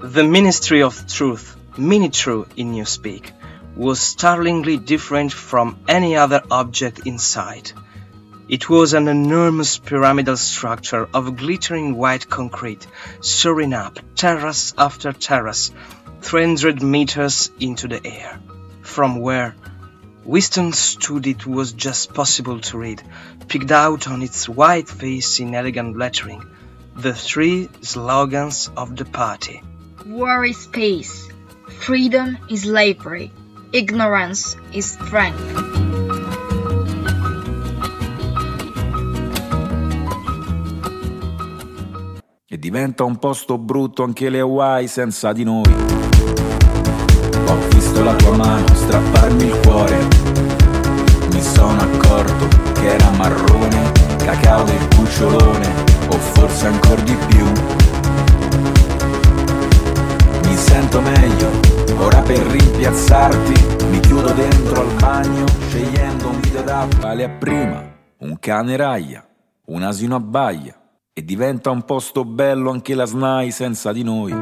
The 0.00 0.22
Ministry 0.22 0.82
of 0.82 1.06
Truth, 1.08 1.56
Mini-True 1.76 2.46
in 2.56 2.72
Newspeak, 2.72 3.32
was 3.74 4.00
startlingly 4.00 4.76
different 4.76 5.32
from 5.32 5.76
any 5.88 6.16
other 6.16 6.40
object 6.52 7.04
in 7.04 7.18
sight. 7.18 7.74
It 8.48 8.70
was 8.70 8.92
an 8.92 9.08
enormous 9.08 9.78
pyramidal 9.78 10.36
structure 10.36 11.08
of 11.12 11.36
glittering 11.36 11.96
white 11.96 12.28
concrete, 12.28 12.86
soaring 13.20 13.72
up, 13.72 13.98
terrace 14.14 14.72
after 14.78 15.12
terrace, 15.12 15.72
300 16.20 16.80
meters 16.80 17.50
into 17.58 17.88
the 17.88 18.06
air, 18.06 18.38
from 18.82 19.20
where 19.20 19.56
Winston 20.24 20.72
stood 20.72 21.26
it 21.26 21.46
was 21.46 21.72
just 21.72 22.14
possible 22.14 22.60
to 22.60 22.78
read, 22.78 23.02
picked 23.48 23.72
out 23.72 24.06
on 24.06 24.22
its 24.22 24.48
white 24.48 24.88
face 24.88 25.40
in 25.40 25.52
elegant 25.52 25.96
lettering, 25.96 26.44
the 26.94 27.12
three 27.12 27.68
slogans 27.80 28.70
of 28.76 28.94
the 28.94 29.04
party. 29.04 29.60
War 30.06 30.44
is 30.44 30.68
peace, 30.68 31.28
freedom 31.80 32.38
is 32.48 32.62
slavery, 32.62 33.32
ignorance 33.72 34.56
is 34.72 34.92
strength. 34.92 35.40
E 42.46 42.58
diventa 42.58 43.02
un 43.02 43.18
posto 43.18 43.58
brutto 43.58 44.04
anche 44.04 44.30
le 44.30 44.38
Hawaii 44.38 44.86
senza 44.86 45.32
di 45.32 45.42
noi. 45.42 45.72
Ho 47.46 47.68
visto 47.70 48.04
la 48.04 48.14
tua 48.14 48.36
mano 48.36 48.66
strapparmi 48.74 49.44
il 49.44 49.60
cuore. 49.60 50.01
Cucciolone, 55.12 55.68
o 56.08 56.12
forse 56.12 56.66
ancora 56.66 57.00
di 57.02 57.14
più. 57.28 57.44
Mi 60.48 60.56
sento 60.56 61.00
meglio, 61.02 61.50
ora 61.98 62.20
per 62.22 62.38
rimpiazzarti, 62.38 63.86
mi 63.90 64.00
chiudo 64.00 64.32
dentro 64.32 64.80
al 64.80 64.94
bagno, 64.98 65.44
scegliendo 65.68 66.28
un 66.28 66.40
video 66.40 66.62
d'app. 66.62 66.92
Vale 67.00 67.24
a 67.24 67.28
prima, 67.28 67.82
un 68.18 68.38
cane 68.38 68.76
raglia, 68.76 69.24
un 69.66 69.82
asino 69.82 70.16
abbaia, 70.16 70.74
e 71.12 71.22
diventa 71.22 71.70
un 71.70 71.82
posto 71.82 72.24
bello 72.24 72.70
anche 72.70 72.94
la 72.94 73.04
SNAI 73.04 73.50
senza 73.50 73.92
di 73.92 74.02
noi. 74.02 74.32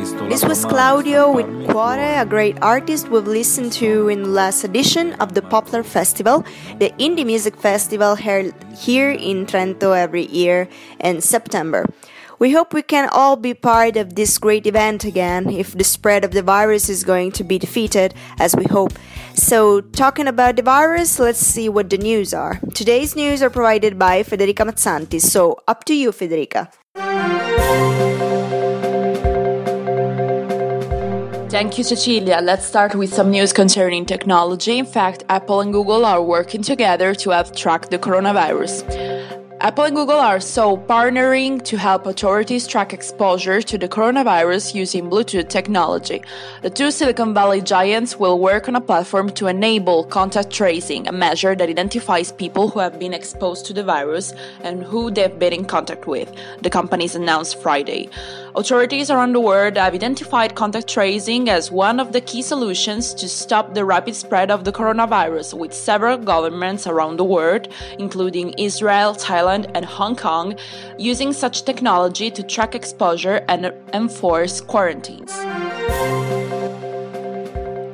Ho 0.00 0.06
visto 0.06 0.22
la 0.22 0.28
This 0.28 0.44
was 0.44 0.64
Clavdio 0.64 1.34
with 1.34 1.46
Cuore, 1.68 2.20
a 2.20 2.24
great 2.24 2.56
artist 2.62 3.10
we've 3.10 3.26
listened 3.26 3.70
to 3.72 4.08
in 4.08 4.22
the 4.22 4.28
last 4.28 4.64
edition 4.64 5.12
of 5.20 5.34
the 5.34 5.42
Poplar 5.42 5.82
Festival, 5.82 6.42
the 6.78 6.90
indie 6.98 7.26
music 7.26 7.54
festival 7.56 8.14
held 8.14 8.54
here 8.78 9.10
in 9.10 9.44
Trento 9.44 9.94
every 9.94 10.26
year 10.26 10.68
in 11.00 11.20
September. 11.20 11.84
We 12.38 12.52
hope 12.52 12.72
we 12.72 12.80
can 12.80 13.10
all 13.12 13.36
be 13.36 13.52
part 13.52 13.98
of 13.98 14.14
this 14.14 14.38
great 14.38 14.66
event 14.66 15.04
again 15.04 15.50
if 15.50 15.76
the 15.76 15.84
spread 15.84 16.24
of 16.24 16.30
the 16.30 16.42
virus 16.42 16.88
is 16.88 17.04
going 17.04 17.32
to 17.32 17.44
be 17.44 17.58
defeated, 17.58 18.14
as 18.38 18.56
we 18.56 18.64
hope. 18.64 18.94
So, 19.34 19.82
talking 19.82 20.26
about 20.26 20.56
the 20.56 20.62
virus, 20.62 21.18
let's 21.18 21.40
see 21.40 21.68
what 21.68 21.90
the 21.90 21.98
news 21.98 22.32
are. 22.32 22.58
Today's 22.72 23.14
news 23.14 23.42
are 23.42 23.50
provided 23.50 23.98
by 23.98 24.22
Federica 24.22 24.64
Mazzanti, 24.64 25.20
so 25.20 25.58
up 25.68 25.84
to 25.84 25.94
you, 25.94 26.10
Federica. 26.10 26.72
Thank 31.60 31.76
you, 31.76 31.84
Cecilia. 31.84 32.40
Let's 32.42 32.64
start 32.64 32.94
with 32.94 33.12
some 33.12 33.30
news 33.30 33.52
concerning 33.52 34.06
technology. 34.06 34.78
In 34.78 34.86
fact, 34.86 35.24
Apple 35.28 35.60
and 35.60 35.74
Google 35.74 36.06
are 36.06 36.22
working 36.22 36.62
together 36.62 37.14
to 37.16 37.30
help 37.32 37.54
track 37.54 37.90
the 37.90 37.98
coronavirus. 37.98 38.80
Apple 39.60 39.84
and 39.84 39.94
Google 39.94 40.16
are 40.18 40.40
so 40.40 40.78
partnering 40.78 41.62
to 41.64 41.76
help 41.76 42.06
authorities 42.06 42.66
track 42.66 42.94
exposure 42.94 43.60
to 43.60 43.76
the 43.76 43.90
coronavirus 43.90 44.74
using 44.74 45.10
Bluetooth 45.10 45.50
technology. 45.50 46.22
The 46.62 46.70
two 46.70 46.90
Silicon 46.90 47.34
Valley 47.34 47.60
giants 47.60 48.18
will 48.18 48.38
work 48.38 48.66
on 48.68 48.76
a 48.76 48.80
platform 48.80 49.28
to 49.32 49.48
enable 49.48 50.04
contact 50.04 50.50
tracing, 50.50 51.06
a 51.08 51.12
measure 51.12 51.54
that 51.54 51.68
identifies 51.68 52.32
people 52.32 52.70
who 52.70 52.78
have 52.78 52.98
been 52.98 53.12
exposed 53.12 53.66
to 53.66 53.74
the 53.74 53.84
virus 53.84 54.32
and 54.62 54.82
who 54.82 55.10
they've 55.10 55.38
been 55.38 55.52
in 55.52 55.66
contact 55.66 56.06
with, 56.06 56.34
the 56.62 56.70
companies 56.70 57.14
announced 57.14 57.60
Friday. 57.60 58.08
Authorities 58.56 59.10
around 59.10 59.32
the 59.32 59.40
world 59.40 59.76
have 59.76 59.94
identified 59.94 60.56
contact 60.56 60.88
tracing 60.88 61.48
as 61.48 61.70
one 61.70 62.00
of 62.00 62.12
the 62.12 62.20
key 62.20 62.42
solutions 62.42 63.14
to 63.14 63.28
stop 63.28 63.74
the 63.74 63.84
rapid 63.84 64.16
spread 64.16 64.50
of 64.50 64.64
the 64.64 64.72
coronavirus, 64.72 65.54
with 65.56 65.72
several 65.72 66.18
governments 66.18 66.88
around 66.88 67.16
the 67.16 67.24
world, 67.24 67.68
including 68.00 68.52
Israel, 68.58 69.14
Thailand, 69.14 69.70
and 69.76 69.84
Hong 69.84 70.16
Kong, 70.16 70.56
using 70.98 71.32
such 71.32 71.64
technology 71.64 72.28
to 72.28 72.42
track 72.42 72.74
exposure 72.74 73.44
and 73.46 73.72
enforce 73.92 74.60
quarantines. 74.60 75.32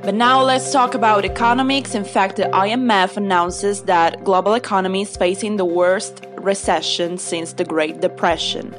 But 0.03 0.15
now 0.15 0.43
let's 0.43 0.73
talk 0.73 0.95
about 0.95 1.27
economics. 1.27 1.95
In 1.95 2.05
fact, 2.05 2.37
the 2.37 2.45
IMF 2.45 3.19
announces 3.19 3.83
that 3.83 4.25
global 4.25 4.55
economy 4.55 5.03
is 5.03 5.17
facing 5.19 5.59
the 5.59 5.67
worst 5.67 6.25
recession 6.39 7.19
since 7.19 7.53
the 7.53 7.65
Great 7.65 8.01
Depression. 8.01 8.75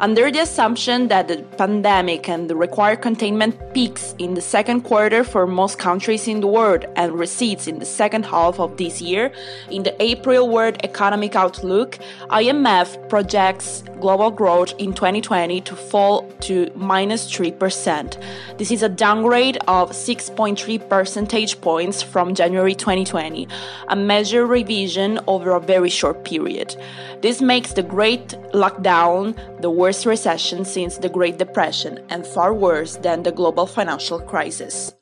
Under 0.00 0.28
the 0.28 0.40
assumption 0.40 1.06
that 1.08 1.28
the 1.28 1.44
pandemic 1.56 2.28
and 2.28 2.50
the 2.50 2.56
required 2.56 3.00
containment 3.00 3.54
peaks 3.74 4.12
in 4.18 4.34
the 4.34 4.40
second 4.40 4.80
quarter 4.80 5.22
for 5.22 5.46
most 5.46 5.78
countries 5.78 6.26
in 6.26 6.40
the 6.40 6.48
world 6.48 6.84
and 6.96 7.12
recedes 7.12 7.68
in 7.68 7.78
the 7.78 7.86
second 7.86 8.24
half 8.26 8.58
of 8.58 8.76
this 8.76 9.00
year, 9.00 9.32
in 9.70 9.84
the 9.84 9.94
April 10.02 10.48
World 10.48 10.78
Economic 10.82 11.36
Outlook, 11.36 11.98
IMF 12.30 13.08
projects 13.08 13.84
global 14.00 14.32
growth 14.32 14.74
in 14.78 14.92
2020 14.92 15.60
to 15.60 15.76
fall 15.76 16.28
to 16.40 16.70
minus 16.74 17.30
3%. 17.30 18.20
This 18.58 18.72
is 18.72 18.82
a 18.82 18.88
downgrade 18.88 19.58
of 19.68 19.92
6.3 19.92 20.88
percentage 20.88 21.60
points 21.60 22.02
from 22.02 22.34
January 22.34 22.74
2020, 22.74 23.46
a 23.88 23.96
major 23.96 24.44
revision 24.44 25.20
over 25.28 25.52
a 25.52 25.60
very 25.60 25.88
short 25.88 26.24
period. 26.24 26.76
This 27.22 27.40
makes 27.40 27.72
the 27.72 27.82
Great 27.82 28.28
Lockdown 28.52 29.34
the 29.64 29.70
worst 29.70 30.04
recession 30.04 30.62
since 30.62 30.98
the 30.98 31.08
Great 31.08 31.38
Depression 31.38 31.98
and 32.10 32.26
far 32.26 32.52
worse 32.52 32.96
than 32.96 33.22
the 33.22 33.32
global 33.32 33.66
financial 33.66 34.20
crisis. 34.20 34.92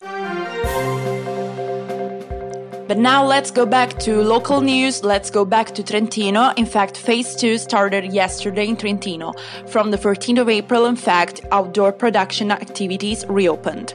But 2.86 2.96
now 2.96 3.26
let's 3.26 3.50
go 3.50 3.66
back 3.66 3.98
to 4.06 4.22
local 4.22 4.60
news. 4.60 5.02
Let's 5.02 5.30
go 5.30 5.44
back 5.44 5.74
to 5.74 5.82
Trentino. 5.82 6.52
In 6.56 6.66
fact, 6.66 6.96
phase 6.96 7.34
two 7.34 7.58
started 7.58 8.12
yesterday 8.12 8.68
in 8.68 8.76
Trentino. 8.76 9.32
From 9.66 9.90
the 9.90 9.98
13th 9.98 10.42
of 10.42 10.48
April, 10.48 10.86
in 10.86 10.94
fact, 10.94 11.40
outdoor 11.50 11.90
production 11.90 12.52
activities 12.52 13.26
reopened. 13.28 13.94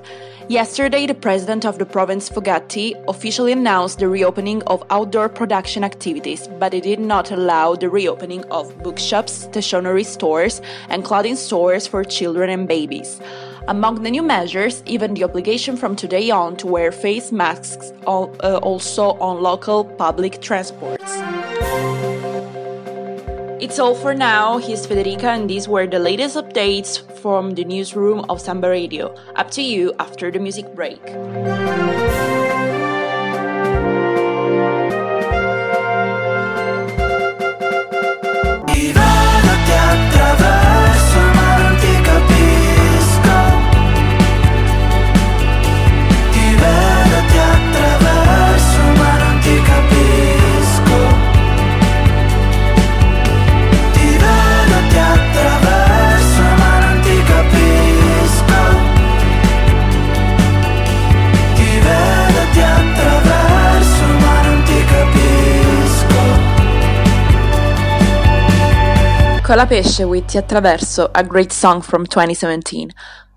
Yesterday, 0.50 1.06
the 1.06 1.13
president 1.13 1.66
of 1.66 1.77
the 1.77 1.86
province, 1.86 2.30
Fugatti, 2.30 2.94
officially 3.10 3.51
announced 3.51 4.00
the 4.00 4.08
reopening 4.08 4.63
of 4.63 4.82
outdoor 4.89 5.27
production 5.27 5.84
activities, 5.84 6.48
but 6.58 6.74
it 6.74 6.84
did 6.84 7.01
not 7.01 7.32
allow 7.32 7.75
the 7.75 7.89
reopening 7.89 8.46
of 8.46 8.82
bookshops, 8.82 9.34
stationery 9.34 10.06
stores, 10.06 10.62
and 10.88 11.04
clothing 11.04 11.36
stores 11.36 11.86
for 11.86 12.06
children 12.06 12.50
and 12.50 12.66
babies. 12.66 13.20
Among 13.68 14.04
the 14.04 14.10
new 14.10 14.24
measures, 14.24 14.82
even 14.86 15.16
the 15.16 15.25
obligation 15.25 15.75
from 15.75 15.98
today 15.98 16.30
on 16.30 16.56
to 16.58 16.68
wear 16.68 16.94
face 16.94 17.34
masks 17.34 17.92
uh, 18.06 18.58
also 18.63 19.18
on 19.20 19.44
local 19.44 19.84
public 19.84 20.42
transports. 20.42 21.12
It's 23.60 23.80
all 23.80 23.96
for 23.96 24.14
now. 24.14 24.60
Here's 24.60 24.86
Federica, 24.86 25.24
and 25.24 25.50
these 25.50 25.68
were 25.68 25.88
the 25.88 25.98
latest 25.98 26.38
updates 26.38 27.02
from 27.22 27.56
the 27.56 27.66
newsroom 27.66 28.24
of 28.30 28.38
Sanbaradio. 28.38 29.18
Up 29.36 29.50
to 29.52 29.64
you 29.64 29.94
after 29.98 30.30
the 30.30 30.38
music 30.38 30.76
break. 30.76 31.02
Colapesce 69.48 70.06
with 70.06 70.27
Ti 70.27 70.39
Attraverso, 70.39 71.10
a 71.16 71.24
great 71.24 71.54
song 71.54 71.82
from 71.82 72.06
2017. 72.06 72.92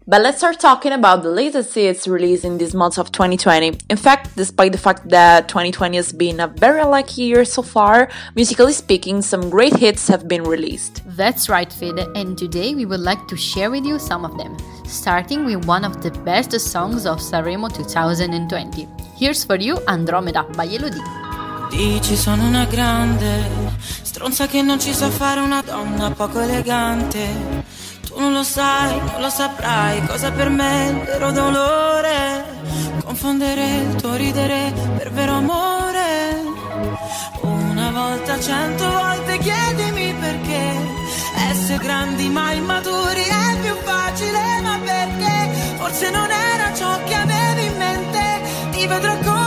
But 0.09 0.23
let's 0.23 0.39
start 0.39 0.59
talking 0.59 0.91
about 0.91 1.23
the 1.23 1.31
latest 1.31 1.73
hits 1.73 2.09
released 2.09 2.45
in 2.45 2.59
this 2.59 2.75
month 2.75 2.99
of 2.99 3.13
2020. 3.13 3.79
In 3.89 3.97
fact, 3.97 4.35
despite 4.35 4.73
the 4.73 4.79
fact 4.79 5.09
that 5.11 5.47
2020 5.47 5.97
has 5.97 6.13
been 6.13 6.41
a 6.41 6.49
very 6.49 6.83
lucky 6.83 7.23
year 7.23 7.45
so 7.45 7.63
far, 7.63 8.11
musically 8.35 8.73
speaking, 8.73 9.23
some 9.23 9.51
great 9.51 9.77
hits 9.77 10.09
have 10.09 10.27
been 10.27 10.43
released. 10.43 11.01
That's 11.07 11.49
right, 11.49 11.73
Fede, 11.73 12.05
and 12.17 12.37
today 12.37 12.75
we 12.75 12.87
would 12.87 12.99
like 12.99 13.29
to 13.29 13.37
share 13.37 13.71
with 13.71 13.85
you 13.85 14.01
some 14.01 14.25
of 14.25 14.37
them, 14.37 14.57
starting 14.87 15.45
with 15.45 15.65
one 15.65 15.85
of 15.85 16.03
the 16.03 16.11
best 16.25 16.59
songs 16.59 17.07
of 17.07 17.21
Sanremo 17.21 17.73
2020. 17.73 18.89
Here's 19.15 19.45
for 19.45 19.55
you 19.55 19.79
Andromeda 19.87 20.43
by 20.57 20.65
Elodie. 20.65 21.30
Dici 21.71 22.17
sono 22.17 22.47
una 22.47 22.65
grande 22.65 23.79
stronza 24.03 24.47
che 24.49 24.61
non 24.61 24.81
ci 24.81 24.93
sa 24.93 25.09
fare 25.09 25.39
una 25.41 25.63
donna 25.63 26.11
poco 26.11 26.41
elegante. 26.41 27.65
Tu 28.07 28.19
non 28.19 28.33
lo 28.33 28.43
sai, 28.43 28.99
non 28.99 29.21
lo 29.21 29.31
saprai 29.31 30.05
cosa 30.05 30.33
per 30.33 30.49
me 30.49 30.87
è 30.87 30.91
il 30.91 31.01
vero 31.05 31.31
dolore. 31.31 32.45
Confondere 33.05 33.77
il 33.77 33.95
tuo 33.95 34.15
ridere 34.17 34.73
per 34.99 35.13
vero 35.13 35.35
amore. 35.35 36.43
Una 37.43 37.91
volta, 37.93 38.39
cento 38.41 38.91
volte 38.91 39.39
chiedimi 39.39 40.13
perché. 40.15 40.99
Essere 41.51 41.79
grandi 41.79 42.29
ma 42.29 42.53
immaturi 42.53 43.23
è 43.23 43.59
più 43.63 43.75
facile, 43.85 44.61
ma 44.63 44.79
perché? 44.85 45.77
Forse 45.79 46.11
non 46.11 46.31
era 46.31 46.75
ciò 46.75 47.03
che 47.05 47.15
avevi 47.15 47.65
in 47.65 47.77
mente. 47.77 48.41
Ti 48.73 48.87
vedrò 48.87 49.17
come 49.19 49.40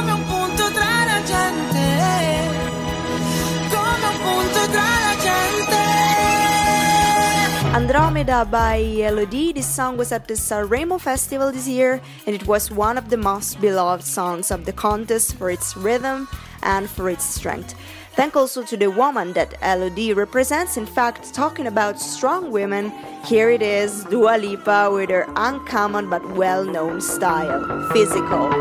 Andromeda 7.73 8.45
by 8.45 8.75
Elodie. 8.75 9.51
This 9.51 9.65
song 9.65 9.97
was 9.97 10.11
at 10.11 10.27
the 10.27 10.35
Sanremo 10.35 11.01
Festival 11.01 11.51
this 11.51 11.67
year, 11.67 11.99
and 12.27 12.35
it 12.35 12.45
was 12.45 12.69
one 12.69 12.99
of 12.99 13.09
the 13.09 13.17
most 13.17 13.59
beloved 13.59 14.03
songs 14.03 14.51
of 14.51 14.65
the 14.65 14.71
contest 14.71 15.35
for 15.37 15.49
its 15.49 15.75
rhythm 15.75 16.27
and 16.61 16.87
for 16.87 17.09
its 17.09 17.25
strength. 17.25 17.73
Thank 18.11 18.35
also 18.35 18.61
to 18.61 18.77
the 18.77 18.91
woman 18.91 19.33
that 19.33 19.55
Elodie 19.63 20.13
represents. 20.13 20.77
In 20.77 20.85
fact, 20.85 21.33
talking 21.33 21.65
about 21.65 21.99
strong 21.99 22.51
women, 22.51 22.91
here 23.25 23.49
it 23.49 23.63
is 23.63 24.03
Dua 24.03 24.37
Lipa 24.37 24.91
with 24.93 25.09
her 25.09 25.25
uncommon 25.35 26.11
but 26.11 26.23
well 26.35 26.63
known 26.63 27.01
style, 27.01 27.89
physical. 27.91 28.51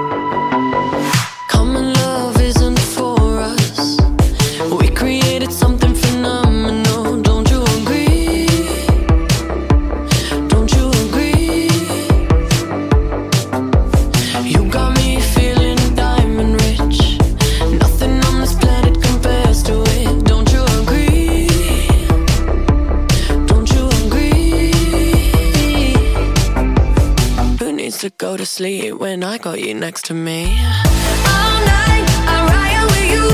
When 29.13 29.23
I 29.23 29.37
got 29.37 29.61
you 29.61 29.75
next 29.75 30.07
to 30.07 30.15
me? 30.15 30.45
All 30.45 31.59
night, 31.69 32.07
I 32.35 32.37
ride 32.49 32.85
with 32.93 33.09
you. 33.15 33.25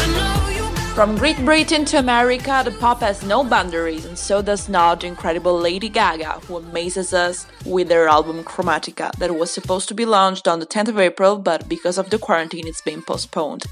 I 0.00 0.04
know 0.16 0.48
you 0.48 0.64
got 0.74 0.94
From 0.94 1.18
Great 1.18 1.36
Britain 1.44 1.84
to 1.86 1.98
America, 1.98 2.62
the 2.64 2.70
pop 2.70 3.00
has 3.00 3.22
no 3.22 3.44
boundaries, 3.44 4.06
and 4.06 4.16
so 4.16 4.40
does 4.40 4.70
not 4.70 5.00
the 5.00 5.08
incredible 5.08 5.58
Lady 5.58 5.90
Gaga, 5.90 6.40
who 6.46 6.56
amazes 6.56 7.12
us 7.12 7.46
with 7.66 7.90
her 7.90 8.08
album 8.08 8.44
Chromatica, 8.44 9.12
that 9.18 9.36
was 9.36 9.50
supposed 9.52 9.88
to 9.88 9.94
be 9.94 10.06
launched 10.06 10.48
on 10.48 10.58
the 10.58 10.66
10th 10.66 10.88
of 10.88 10.98
April, 10.98 11.36
but 11.36 11.68
because 11.68 11.98
of 11.98 12.08
the 12.08 12.18
quarantine, 12.18 12.66
it's 12.66 12.80
been 12.80 13.02
postponed. 13.02 13.66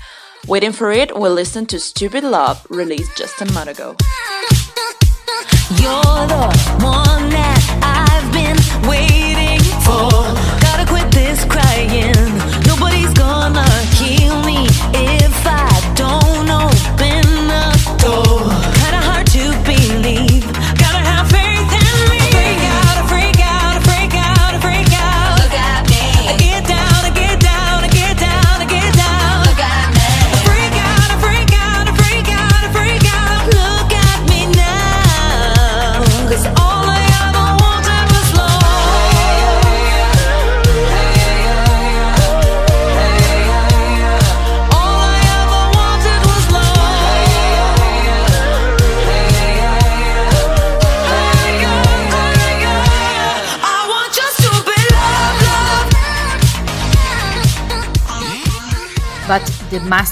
Waiting 0.47 0.73
for 0.73 0.93
it, 0.93 1.17
we'll 1.19 1.33
listen 1.33 1.65
to 1.65 1.81
Stupid 1.81 2.25
Love, 2.25 2.67
released 2.69 3.17
just 3.17 3.41
a 3.41 3.47
month 3.53 3.71
ago. 3.71 3.97
You're 5.81 6.27
the 6.29 6.45
one 6.85 7.31
that 7.31 7.61
I've 7.83 8.14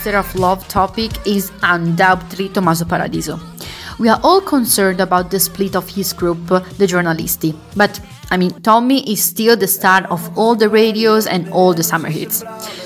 master 0.03 0.19
of 0.19 0.35
love 0.35 0.67
topic 0.67 1.13
is 1.25 1.53
undoubtedly 1.63 2.49
Tommaso 2.49 2.85
Paradiso. 2.85 3.39
We 4.01 4.09
are 4.09 4.19
all 4.25 4.41
concerned 4.41 5.01
about 5.01 5.31
the 5.31 5.39
split 5.39 5.77
of 5.77 5.89
his 5.89 6.13
group, 6.13 6.39
Thegiornalisti, 6.77 7.55
but 7.77 8.01
I 8.29 8.37
mean, 8.37 8.51
Tommy 8.63 9.09
is 9.09 9.23
still 9.23 9.57
the 9.57 9.69
star 9.69 10.03
of 10.11 10.37
all 10.37 10.57
the 10.57 10.69
radios 10.69 11.29
and 11.29 11.49
all 11.51 11.73
the 11.73 11.85
summer 11.85 12.09
hits. 12.11 12.43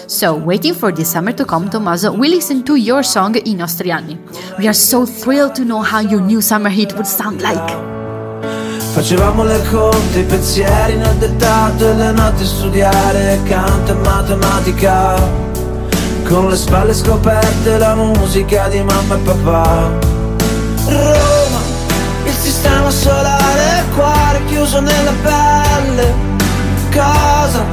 So, 0.09 0.37
waiting 0.37 0.75
for 0.75 0.93
this 0.93 1.11
summer 1.11 1.33
to 1.33 1.47
come, 1.47 1.71
Tommaso, 1.71 2.13
we 2.13 2.29
listen 2.29 2.63
to 2.65 2.77
your 2.77 3.03
song 3.03 3.35
I 3.35 3.53
nostri 3.55 3.91
anni. 3.91 4.19
We 4.59 4.69
are 4.69 4.75
so 4.75 5.07
thrilled 5.07 5.55
to 5.55 5.65
know 5.65 5.81
how 5.81 6.01
your 6.01 6.21
new 6.21 6.43
summer 6.43 6.69
hit 6.69 6.95
would 6.97 7.07
sound 7.07 7.41
like. 7.41 7.73
Facevamo 8.93 9.43
le 9.45 9.63
conte, 9.71 10.19
i 10.19 10.25
pensieri 10.25 10.97
nel 10.97 11.17
dettaglio 11.17 11.91
e 11.91 11.95
le 11.95 12.13
notti 12.13 12.45
studiare 12.45 13.41
canto 13.45 13.93
e 13.93 13.95
matematica. 13.95 15.46
Con 16.29 16.49
le 16.49 16.57
spalle 16.57 16.93
scoperte 16.93 17.79
la 17.79 17.95
musica 17.95 18.67
di 18.67 18.83
mamma 18.83 19.15
e 19.15 19.19
papà. 19.19 19.91
Roma, 20.87 21.61
il 22.25 22.33
sistema 22.33 22.91
solare, 22.91 23.85
cuore 23.95 24.45
chiuso 24.47 24.81
nella 24.81 25.13
pelle. 25.23 26.15
Cosa, 26.91 27.65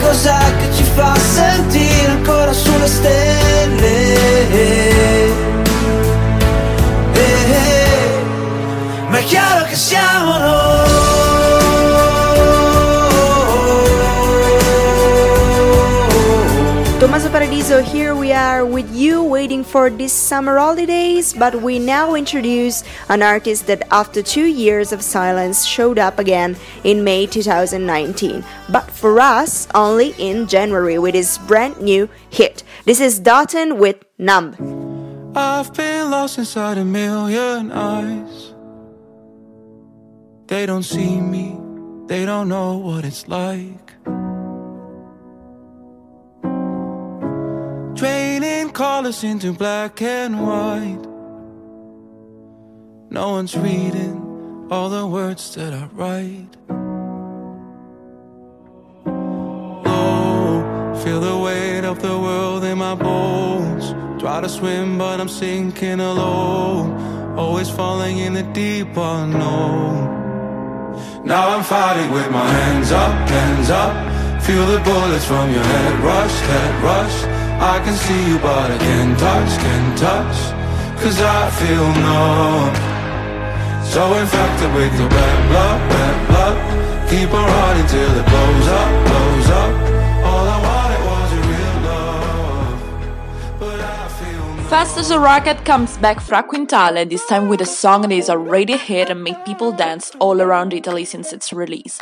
cos'è 0.00 0.56
che 0.58 0.74
ci 0.74 0.82
fa 0.82 1.14
sentire 1.16 2.10
ancora 2.10 2.52
sulle 2.52 2.88
stelle? 2.88 4.50
Eh, 7.12 8.22
ma 9.08 9.18
è 9.18 9.24
chiaro 9.24 9.64
che 9.66 9.76
siamo 9.76 10.38
noi. 10.38 11.21
Tommaso 17.12 17.30
Paradiso, 17.30 17.82
here 17.82 18.14
we 18.14 18.32
are 18.32 18.64
with 18.64 18.90
you 18.96 19.22
waiting 19.22 19.62
for 19.62 19.90
these 19.90 20.14
summer 20.14 20.56
holidays, 20.56 21.34
but 21.34 21.60
we 21.60 21.78
now 21.78 22.14
introduce 22.14 22.82
an 23.10 23.22
artist 23.22 23.66
that 23.66 23.86
after 23.90 24.22
two 24.22 24.46
years 24.46 24.92
of 24.92 25.02
silence 25.02 25.66
showed 25.66 25.98
up 25.98 26.18
again 26.18 26.56
in 26.84 27.04
May 27.04 27.26
2019, 27.26 28.42
but 28.70 28.90
for 28.90 29.20
us 29.20 29.68
only 29.74 30.14
in 30.16 30.46
January 30.48 30.98
with 30.98 31.14
his 31.14 31.36
brand 31.46 31.78
new 31.82 32.08
hit. 32.30 32.62
This 32.86 32.98
is 32.98 33.20
Dotan 33.20 33.76
with 33.76 34.02
Numb. 34.16 34.56
I've 35.36 35.74
been 35.74 36.10
lost 36.10 36.38
inside 36.38 36.78
a 36.78 36.84
million 36.86 37.72
eyes. 37.72 38.54
They 40.46 40.64
don't 40.64 40.82
see 40.82 41.20
me, 41.20 41.58
they 42.06 42.24
don't 42.24 42.48
know 42.48 42.78
what 42.78 43.04
it's 43.04 43.28
like. 43.28 43.92
Colors 48.72 49.22
into 49.22 49.52
black 49.52 50.00
and 50.00 50.40
white. 50.40 51.04
No 53.10 53.30
one's 53.30 53.56
reading 53.56 54.68
all 54.70 54.88
the 54.88 55.06
words 55.06 55.54
that 55.54 55.74
I 55.74 55.84
write. 55.92 56.56
Oh, 59.84 61.00
feel 61.04 61.20
the 61.20 61.38
weight 61.38 61.84
of 61.84 62.00
the 62.00 62.18
world 62.18 62.64
in 62.64 62.78
my 62.78 62.94
bones. 62.94 63.94
Try 64.20 64.40
to 64.40 64.48
swim, 64.48 64.96
but 64.96 65.20
I'm 65.20 65.28
sinking 65.28 66.00
alone. 66.00 67.36
Always 67.36 67.68
falling 67.68 68.18
in 68.18 68.32
the 68.32 68.44
deep 68.54 68.96
unknown. 68.96 70.20
Now 71.24 71.50
I'm 71.50 71.64
fighting 71.64 72.10
with 72.10 72.30
my 72.30 72.48
hands 72.48 72.90
up, 72.92 73.28
hands 73.28 73.70
up. 73.70 74.42
Feel 74.42 74.66
the 74.66 74.80
bullets 74.80 75.26
from 75.26 75.50
your 75.50 75.62
head 75.62 76.00
rush, 76.02 76.40
head 76.40 76.82
rush. 76.82 77.41
I 77.62 77.78
can 77.84 77.94
see 77.94 78.22
you, 78.28 78.38
but 78.38 78.70
I 78.70 78.78
can't 78.78 79.18
touch, 79.18 79.50
can't 79.64 79.98
touch. 79.98 80.36
Cause 81.02 81.18
I 81.20 81.50
feel 81.58 81.88
numb. 82.04 82.74
So 83.92 84.02
infected 84.20 84.70
with 84.74 84.92
the 84.98 85.06
red 85.16 85.38
blood, 85.50 85.78
red 85.94 86.18
blood. 86.28 86.56
Keep 87.10 87.30
on 87.32 87.46
running 87.56 87.86
till 87.86 88.12
it 88.20 88.26
blows 88.30 88.68
up, 88.80 88.90
blows 89.06 89.50
up. 89.60 89.72
All 90.24 90.48
I. 90.48 90.82
Fast 94.72 94.96
as 94.96 95.10
a 95.10 95.20
Rocket 95.20 95.66
comes 95.66 95.98
back 95.98 96.16
Frah 96.16 96.42
Quintale, 96.42 97.04
this 97.04 97.26
time 97.26 97.50
with 97.50 97.60
a 97.60 97.66
song 97.66 98.00
that 98.00 98.10
is 98.10 98.30
already 98.30 98.78
hit 98.78 99.10
and 99.10 99.22
made 99.22 99.36
people 99.44 99.70
dance 99.70 100.10
all 100.18 100.40
around 100.40 100.72
Italy 100.72 101.04
since 101.04 101.30
its 101.30 101.52
release. 101.52 102.00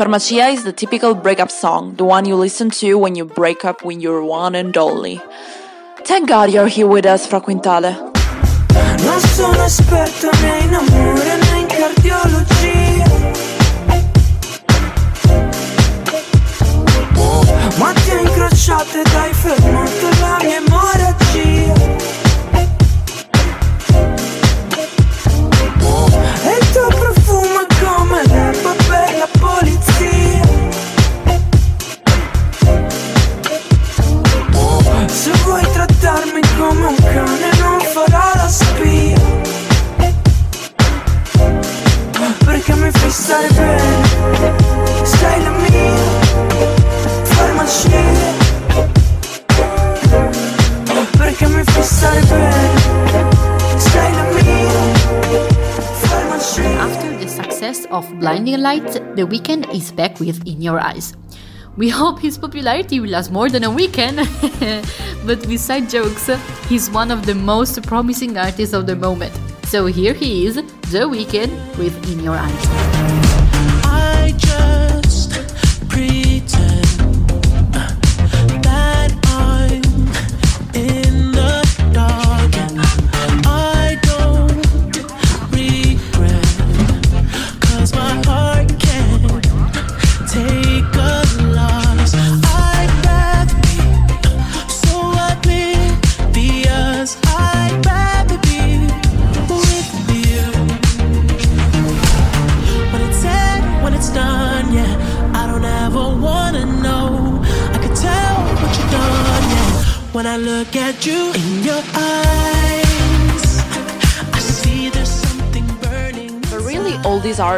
Farmacia 0.00 0.50
is 0.50 0.64
the 0.64 0.72
typical 0.72 1.14
breakup 1.14 1.50
song, 1.50 1.94
the 1.96 2.06
one 2.06 2.24
you 2.24 2.34
listen 2.34 2.70
to 2.70 2.94
when 2.94 3.14
you 3.14 3.26
break 3.26 3.66
up 3.66 3.84
with 3.84 4.00
your 4.00 4.24
one 4.24 4.54
and 4.54 4.74
only. 4.78 5.20
Thank 6.06 6.26
God 6.26 6.50
you're 6.50 6.68
here 6.68 6.86
with 6.86 7.04
us, 7.04 7.26
Frah 7.26 7.40
Quintale. 7.42 7.94
Non 9.04 9.20
sono 9.20 9.62
esperto 9.62 10.30
né 10.40 10.60
in 10.60 10.74
amore 10.74 11.36
né 11.36 11.58
in 11.58 11.66
cardiologia 11.66 13.04
Ma 17.76 17.92
ti 17.92 18.10
ho 18.10 18.20
incrociato 18.20 19.00
ed 19.00 19.14
hai 19.14 19.34
fermato 19.34 20.08
la 20.22 20.38
mia 20.40 20.56
emorragia 20.56 21.74
E 26.42 26.56
il 26.58 26.70
tuo 26.72 26.88
profumo 26.88 27.60
è 27.60 27.66
come 27.84 28.22
l'erba 28.24 28.74
per 28.88 29.18
la 29.18 29.28
polizia 29.38 29.79
The 59.20 59.26
Weeknd 59.26 59.68
is 59.74 59.92
back 59.92 60.18
with 60.18 60.46
In 60.46 60.62
Your 60.62 60.80
Eyes. 60.80 61.12
We 61.76 61.90
hope 61.90 62.20
his 62.20 62.38
popularity 62.38 63.00
will 63.00 63.10
last 63.10 63.30
more 63.30 63.50
than 63.50 63.64
a 63.64 63.70
weekend, 63.70 64.16
but 65.26 65.46
beside 65.46 65.90
jokes, 65.90 66.30
he's 66.70 66.88
one 66.88 67.10
of 67.10 67.26
the 67.26 67.34
most 67.34 67.82
promising 67.82 68.38
artists 68.38 68.72
of 68.72 68.86
the 68.86 68.96
moment. 68.96 69.38
So 69.64 69.84
here 69.84 70.14
he 70.14 70.46
is, 70.46 70.54
The 70.54 71.04
Weeknd 71.04 71.52
with 71.76 71.94
In 72.10 72.24
Your 72.24 72.36
Eyes. 72.38 73.10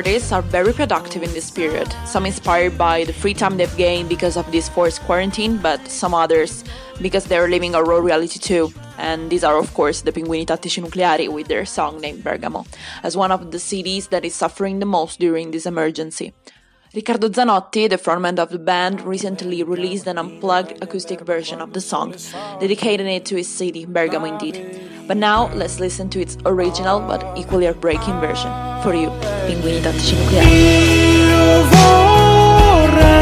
Artists 0.02 0.32
are 0.32 0.42
very 0.42 0.72
productive 0.72 1.22
in 1.22 1.32
this 1.32 1.48
period. 1.48 1.86
Some 2.06 2.26
inspired 2.26 2.76
by 2.76 3.04
the 3.04 3.12
free 3.12 3.34
time 3.34 3.56
they've 3.56 3.76
gained 3.76 4.08
because 4.08 4.36
of 4.36 4.50
this 4.50 4.68
forced 4.68 5.00
quarantine, 5.02 5.58
but 5.58 5.78
some 5.86 6.12
others 6.12 6.64
because 7.00 7.26
they're 7.26 7.48
living 7.48 7.76
a 7.76 7.82
raw 7.84 7.98
reality 7.98 8.40
too. 8.40 8.74
And 8.98 9.30
these 9.30 9.44
are, 9.44 9.56
of 9.56 9.72
course, 9.74 10.02
the 10.02 10.10
Pinguini 10.10 10.44
Tattici 10.44 10.82
Nucleari 10.82 11.28
with 11.28 11.46
their 11.46 11.64
song 11.64 12.00
named 12.00 12.24
Bergamo, 12.24 12.66
as 13.04 13.16
one 13.16 13.30
of 13.30 13.52
the 13.52 13.60
cities 13.60 14.08
that 14.08 14.24
is 14.24 14.34
suffering 14.34 14.80
the 14.80 14.86
most 14.86 15.20
during 15.20 15.52
this 15.52 15.66
emergency. 15.66 16.34
Riccardo 16.92 17.28
Zanotti, 17.28 17.88
the 17.88 17.96
frontman 17.96 18.40
of 18.40 18.50
the 18.50 18.58
band, 18.58 19.02
recently 19.02 19.62
released 19.62 20.08
an 20.08 20.18
unplugged 20.18 20.82
acoustic 20.82 21.20
version 21.20 21.60
of 21.60 21.74
the 21.74 21.80
song, 21.80 22.16
dedicating 22.58 23.06
it 23.06 23.24
to 23.26 23.36
his 23.36 23.46
city, 23.46 23.86
Bergamo 23.86 24.26
indeed. 24.26 24.56
But 25.06 25.16
now 25.16 25.50
let's 25.54 25.78
listen 25.80 26.08
to 26.10 26.20
its 26.20 26.36
original 26.44 27.00
but 27.00 27.24
equally 27.36 27.66
heartbreaking 27.66 28.20
version. 28.20 28.50
For 28.82 28.94
you, 28.94 29.10
Pinguini 29.46 29.80
Tattici 29.82 30.16
Nucleari. 30.16 30.48
Io 30.48 31.64
vorrei 31.70 33.12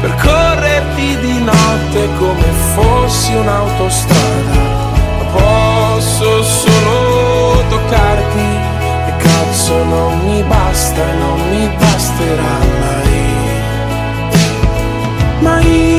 percorrere 0.00 0.58
vederti 0.78 1.18
di 1.20 1.42
notte 1.42 2.08
come 2.18 2.52
fossi 2.74 3.34
un'autostrada. 3.34 4.76
Posso 5.32 6.42
solo 6.42 7.62
toccarti 7.68 8.38
e 9.06 9.16
cazzo 9.18 9.84
non 9.84 10.18
mi 10.24 10.42
basta 10.42 11.04
non 11.14 11.50
mi 11.50 11.68
basterà 11.78 12.58
mai. 15.40 15.97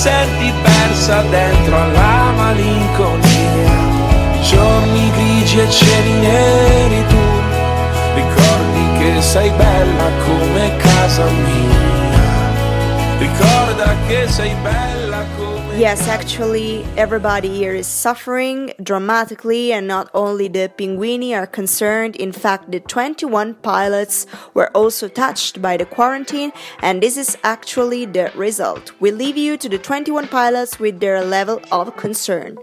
Senti 0.00 0.50
persa 0.62 1.20
dentro 1.28 1.76
alla 1.76 2.32
malinconia, 2.34 3.70
giorni 4.40 5.10
grigi 5.10 5.60
e 5.60 5.70
cieli 5.70 6.12
neri 6.12 7.04
tu, 7.06 7.24
ricordi 8.14 8.98
che 8.98 9.20
sei 9.20 9.50
bella 9.50 10.08
come 10.24 10.76
casa 10.78 11.24
mia, 11.24 13.18
ricorda 13.18 13.94
che 14.06 14.26
sei 14.26 14.54
bella 14.62 14.89
Yes, 15.80 16.08
actually, 16.08 16.84
everybody 16.98 17.48
here 17.48 17.74
is 17.74 17.86
suffering 17.86 18.74
dramatically, 18.82 19.72
and 19.72 19.86
not 19.86 20.10
only 20.12 20.46
the 20.46 20.70
Pinguini 20.76 21.34
are 21.34 21.46
concerned. 21.46 22.16
In 22.16 22.32
fact, 22.32 22.70
the 22.70 22.80
21 22.80 23.54
pilots 23.54 24.26
were 24.52 24.70
also 24.76 25.08
touched 25.08 25.62
by 25.62 25.78
the 25.78 25.86
quarantine, 25.86 26.52
and 26.82 27.02
this 27.02 27.16
is 27.16 27.38
actually 27.44 28.04
the 28.04 28.30
result. 28.34 28.92
We 29.00 29.10
leave 29.10 29.38
you 29.38 29.56
to 29.56 29.70
the 29.70 29.78
21 29.78 30.28
pilots 30.28 30.78
with 30.78 31.00
their 31.00 31.24
level 31.24 31.62
of 31.72 31.96
concern. 31.96 32.58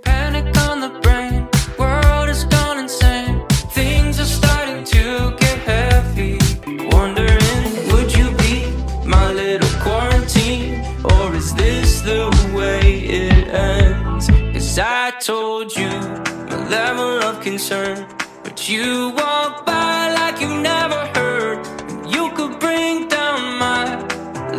Concern. 17.52 18.06
But 18.44 18.68
you 18.68 19.14
walk 19.16 19.66
by 19.66 20.14
like 20.20 20.42
you 20.42 20.52
never 20.60 21.02
heard. 21.16 21.58
You 22.06 22.30
could 22.36 22.60
bring 22.60 23.08
down 23.08 23.40
my 23.58 23.86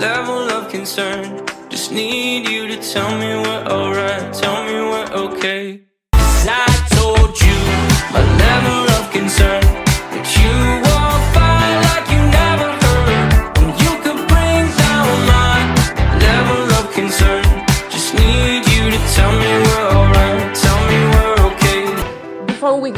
level 0.06 0.40
of 0.56 0.70
concern. 0.70 1.44
Just 1.68 1.92
need 1.92 2.48
you 2.48 2.66
to 2.66 2.76
tell 2.92 3.10
me 3.20 3.30
we're 3.44 3.64
alright, 3.76 4.32
tell 4.32 4.64
me 4.64 4.76
we're 4.90 5.10
okay. 5.26 5.87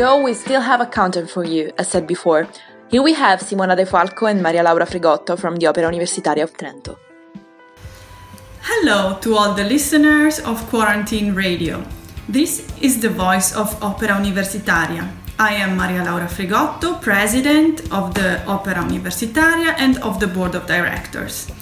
Go, 0.01 0.23
we 0.23 0.33
still 0.33 0.63
have 0.63 0.81
a 0.81 0.87
counter 0.87 1.27
for 1.27 1.45
you, 1.45 1.71
as 1.77 1.89
said 1.89 2.07
before. 2.07 2.49
Here 2.89 3.03
we 3.03 3.13
have 3.13 3.41
Simona 3.41 3.77
De 3.77 3.85
Falco 3.85 4.25
and 4.25 4.43
Maria 4.43 4.63
Laura 4.63 4.87
Frigotto 4.87 5.39
from 5.39 5.57
the 5.57 5.67
Opera 5.67 5.91
Universitaria 5.93 6.43
of 6.43 6.53
Trento. 6.57 6.97
Hello 8.63 9.19
to 9.21 9.37
all 9.37 9.53
the 9.53 9.65
listeners 9.65 10.39
of 10.41 10.57
Quarantine 10.71 11.35
Radio. 11.35 11.85
This 12.27 12.53
is 12.81 13.01
the 13.03 13.11
voice 13.11 13.55
of 13.55 13.69
Opera 13.83 14.15
Universitaria. 14.25 15.05
I 15.39 15.53
am 15.65 15.77
Maria 15.77 16.03
Laura 16.03 16.29
Frigotto, 16.29 16.99
president 17.03 17.81
of 17.93 18.15
the 18.15 18.43
Opera 18.47 18.83
Universitaria 18.95 19.75
and 19.77 19.99
of 19.99 20.19
the 20.19 20.27
board 20.27 20.55
of 20.55 20.67
directors. 20.67 21.53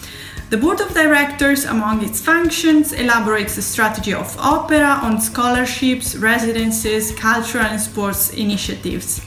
The 0.51 0.57
board 0.57 0.81
of 0.81 0.95
directors, 0.95 1.67
among 1.67 2.03
its 2.03 2.23
functions, 2.23 2.95
elaborates 2.95 3.57
the 3.57 3.61
strategy 3.61 4.15
of 4.15 4.35
opera 4.39 4.99
on 5.03 5.21
scholarships, 5.21 6.17
residences, 6.17 7.15
cultural 7.15 7.67
and 7.67 7.79
sports 7.79 8.31
initiatives. 8.31 9.21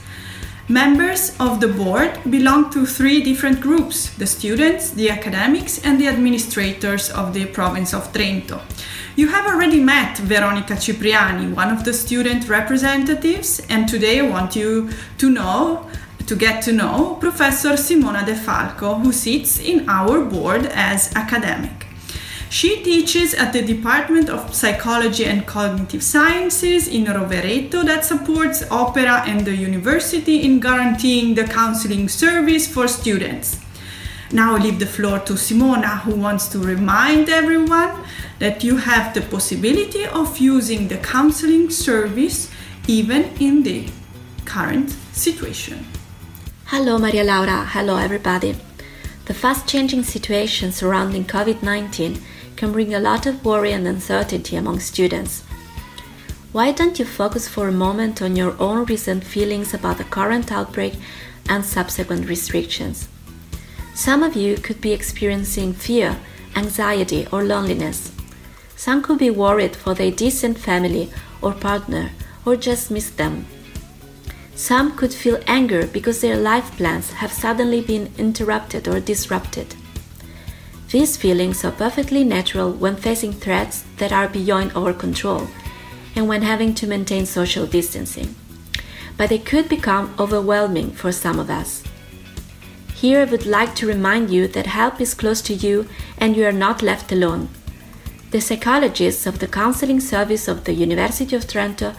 Members 0.68 1.36
of 1.38 1.60
the 1.60 1.68
board 1.68 2.18
belong 2.28 2.70
to 2.70 2.84
three 2.84 3.22
different 3.22 3.60
groups 3.60 4.10
the 4.14 4.26
students, 4.26 4.90
the 4.90 5.10
academics, 5.10 5.78
and 5.84 6.00
the 6.00 6.08
administrators 6.08 7.08
of 7.10 7.34
the 7.34 7.46
province 7.46 7.94
of 7.94 8.12
Trento. 8.12 8.60
You 9.14 9.28
have 9.28 9.46
already 9.46 9.78
met 9.78 10.18
Veronica 10.18 10.74
Cipriani, 10.74 11.52
one 11.52 11.70
of 11.70 11.84
the 11.84 11.92
student 11.92 12.48
representatives, 12.48 13.60
and 13.68 13.88
today 13.88 14.18
I 14.18 14.28
want 14.28 14.56
you 14.56 14.90
to 15.18 15.30
know, 15.30 15.88
to 16.32 16.38
get 16.38 16.62
to 16.62 16.72
know, 16.72 17.18
Professor 17.20 17.76
Simona 17.76 18.24
De 18.24 18.34
Falco, 18.34 18.94
who 18.94 19.12
sits 19.12 19.58
in 19.60 19.86
our 19.86 20.24
board 20.24 20.64
as 20.64 21.14
academic. 21.14 21.86
She 22.48 22.82
teaches 22.82 23.34
at 23.34 23.52
the 23.52 23.60
Department 23.60 24.30
of 24.30 24.54
Psychology 24.54 25.26
and 25.26 25.46
Cognitive 25.46 26.02
Sciences 26.02 26.88
in 26.88 27.04
Rovereto 27.04 27.84
that 27.84 28.06
supports 28.06 28.64
opera 28.70 29.24
and 29.26 29.44
the 29.44 29.54
university 29.54 30.42
in 30.42 30.58
guaranteeing 30.58 31.34
the 31.34 31.44
counseling 31.44 32.08
service 32.08 32.66
for 32.66 32.88
students. 32.88 33.60
Now 34.32 34.56
I 34.56 34.60
leave 34.60 34.78
the 34.78 34.86
floor 34.86 35.18
to 35.18 35.34
Simona, 35.34 36.00
who 36.00 36.14
wants 36.14 36.48
to 36.48 36.58
remind 36.58 37.28
everyone 37.28 37.92
that 38.38 38.64
you 38.64 38.78
have 38.78 39.12
the 39.12 39.20
possibility 39.20 40.06
of 40.06 40.38
using 40.38 40.88
the 40.88 40.96
counseling 40.96 41.68
service 41.68 42.50
even 42.88 43.24
in 43.38 43.64
the 43.64 43.90
current 44.46 44.96
situation. 45.12 45.84
Hello, 46.74 46.96
Maria 46.96 47.22
Laura. 47.22 47.66
Hello, 47.66 47.98
everybody. 47.98 48.56
The 49.26 49.34
fast 49.34 49.68
changing 49.68 50.04
situation 50.04 50.72
surrounding 50.72 51.26
COVID 51.26 51.62
19 51.62 52.18
can 52.56 52.72
bring 52.72 52.94
a 52.94 52.98
lot 52.98 53.26
of 53.26 53.44
worry 53.44 53.72
and 53.72 53.86
uncertainty 53.86 54.56
among 54.56 54.80
students. 54.80 55.42
Why 56.52 56.72
don't 56.72 56.98
you 56.98 57.04
focus 57.04 57.46
for 57.46 57.68
a 57.68 57.72
moment 57.86 58.22
on 58.22 58.36
your 58.36 58.56
own 58.58 58.86
recent 58.86 59.22
feelings 59.22 59.74
about 59.74 59.98
the 59.98 60.04
current 60.04 60.50
outbreak 60.50 60.94
and 61.46 61.62
subsequent 61.62 62.26
restrictions? 62.26 63.06
Some 63.94 64.22
of 64.22 64.34
you 64.34 64.56
could 64.56 64.80
be 64.80 64.92
experiencing 64.92 65.74
fear, 65.74 66.18
anxiety, 66.56 67.26
or 67.30 67.44
loneliness. 67.44 68.12
Some 68.76 69.02
could 69.02 69.18
be 69.18 69.28
worried 69.28 69.76
for 69.76 69.92
their 69.92 70.10
distant 70.10 70.56
family 70.56 71.10
or 71.42 71.52
partner 71.52 72.12
or 72.46 72.56
just 72.56 72.90
miss 72.90 73.10
them. 73.10 73.44
Some 74.62 74.94
could 74.94 75.12
feel 75.12 75.40
anger 75.48 75.88
because 75.88 76.20
their 76.20 76.36
life 76.36 76.76
plans 76.76 77.14
have 77.14 77.32
suddenly 77.32 77.80
been 77.80 78.12
interrupted 78.16 78.86
or 78.86 79.00
disrupted. 79.00 79.74
These 80.92 81.16
feelings 81.16 81.64
are 81.64 81.72
perfectly 81.72 82.22
natural 82.22 82.70
when 82.70 82.94
facing 82.94 83.32
threats 83.32 83.82
that 83.96 84.12
are 84.12 84.28
beyond 84.28 84.70
our 84.76 84.92
control 84.92 85.48
and 86.14 86.28
when 86.28 86.42
having 86.42 86.74
to 86.74 86.86
maintain 86.86 87.26
social 87.26 87.66
distancing. 87.66 88.36
But 89.16 89.30
they 89.30 89.38
could 89.40 89.68
become 89.68 90.14
overwhelming 90.16 90.92
for 90.92 91.10
some 91.10 91.40
of 91.40 91.50
us. 91.50 91.82
Here 92.94 93.22
I 93.22 93.24
would 93.24 93.46
like 93.46 93.74
to 93.74 93.88
remind 93.88 94.30
you 94.30 94.46
that 94.46 94.66
help 94.66 95.00
is 95.00 95.12
close 95.12 95.42
to 95.42 95.54
you 95.54 95.88
and 96.18 96.36
you 96.36 96.46
are 96.46 96.52
not 96.66 96.82
left 96.82 97.10
alone. 97.10 97.48
The 98.30 98.40
psychologists 98.40 99.26
of 99.26 99.40
the 99.40 99.48
counseling 99.48 99.98
service 99.98 100.46
of 100.46 100.62
the 100.62 100.72
University 100.72 101.34
of 101.34 101.48
Trento 101.48 101.96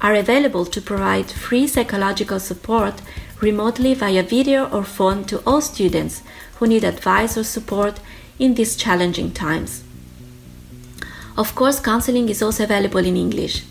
are 0.00 0.14
available 0.14 0.64
to 0.66 0.80
provide 0.80 1.30
free 1.30 1.66
psychological 1.66 2.40
support 2.40 3.02
remotely 3.40 3.94
via 3.94 4.22
video 4.22 4.68
or 4.70 4.84
phone 4.84 5.24
to 5.24 5.42
all 5.46 5.60
students 5.60 6.22
who 6.56 6.66
need 6.66 6.84
advice 6.84 7.36
or 7.36 7.44
support 7.44 8.00
in 8.38 8.54
these 8.54 8.76
challenging 8.76 9.32
times. 9.32 9.82
Of 11.36 11.54
course, 11.54 11.78
counseling 11.80 12.28
is 12.28 12.42
also 12.42 12.64
available 12.64 13.04
in 13.04 13.16
English. 13.16 13.64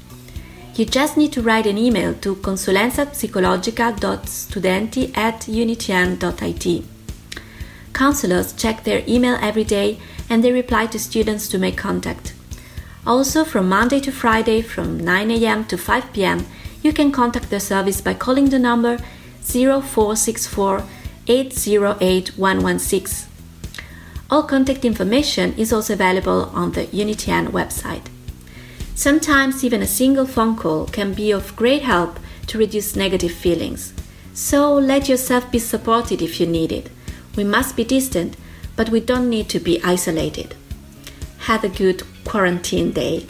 You 0.75 0.85
just 0.85 1.17
need 1.17 1.33
to 1.33 1.41
write 1.41 1.67
an 1.67 1.77
email 1.77 2.13
to 2.15 2.35
consulenzapsicologica.studenti 2.35 5.17
at 5.17 5.41
unitn.it. 5.41 6.85
Counselors 7.93 8.53
check 8.53 8.85
their 8.85 9.03
email 9.07 9.37
every 9.41 9.65
day 9.65 9.99
and 10.29 10.43
they 10.43 10.53
reply 10.53 10.85
to 10.87 10.97
students 10.97 11.49
to 11.49 11.57
make 11.57 11.75
contact. 11.75 12.33
Also, 13.05 13.43
from 13.43 13.69
Monday 13.69 13.99
to 13.99 14.11
Friday 14.11 14.61
from 14.61 14.99
9 14.99 15.31
a.m. 15.31 15.65
to 15.65 15.77
5 15.77 16.13
p.m., 16.13 16.45
you 16.81 16.93
can 16.93 17.11
contact 17.11 17.49
the 17.49 17.59
service 17.59 18.01
by 18.01 18.13
calling 18.13 18.49
the 18.49 18.59
number 18.59 18.97
0464 19.41 20.83
808 21.27 22.37
116. 22.37 23.29
All 24.31 24.43
contact 24.43 24.85
information 24.85 25.53
is 25.57 25.73
also 25.73 25.93
available 25.93 26.51
on 26.53 26.73
the 26.73 26.85
Unitian 26.87 27.47
website. 27.47 28.05
Sometimes 28.95 29.63
even 29.63 29.81
a 29.81 29.87
single 29.87 30.27
phone 30.27 30.55
call 30.55 30.85
can 30.85 31.13
be 31.13 31.31
of 31.31 31.55
great 31.55 31.81
help 31.81 32.19
to 32.47 32.57
reduce 32.57 32.95
negative 32.95 33.31
feelings. 33.31 33.93
So 34.33 34.73
let 34.73 35.09
yourself 35.09 35.51
be 35.51 35.59
supported 35.59 36.21
if 36.21 36.39
you 36.39 36.45
need 36.45 36.71
it. 36.71 36.89
We 37.35 37.43
must 37.43 37.75
be 37.75 37.83
distant, 37.83 38.35
but 38.75 38.89
we 38.89 38.99
don't 38.99 39.29
need 39.29 39.49
to 39.49 39.59
be 39.59 39.81
isolated. 39.83 40.55
Have 41.39 41.63
a 41.63 41.69
good 41.69 42.03
quarantine 42.29 42.91
day. 42.91 43.25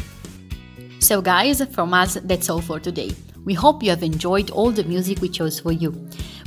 So, 1.00 1.22
guys, 1.22 1.64
from 1.72 1.94
us, 1.94 2.16
that's 2.26 2.50
all 2.50 2.62
for 2.62 2.80
today. 2.82 3.12
We 3.46 3.54
hope 3.54 3.82
you 3.82 3.90
have 3.92 4.04
enjoyed 4.04 4.50
all 4.50 4.72
the 4.72 4.84
music 4.84 5.22
we 5.22 5.30
chose 5.30 5.58
for 5.60 5.72
you. 5.72 5.96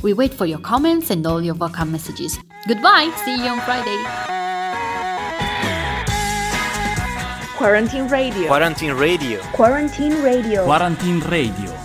We 0.03 0.13
wait 0.13 0.33
for 0.33 0.45
your 0.45 0.59
comments 0.59 1.09
and 1.09 1.25
all 1.25 1.41
your 1.41 1.55
welcome 1.55 1.91
messages. 1.91 2.37
Goodbye, 2.67 3.11
see 3.25 3.37
you 3.43 3.49
on 3.49 3.59
Friday. 3.61 3.97
Quarantine 7.57 8.07
Radio. 8.07 8.47
Quarantine 8.47 8.93
Radio. 8.93 9.41
Quarantine 9.53 10.21
Radio. 10.21 10.65
Quarantine 10.65 11.19
Radio. 11.21 11.82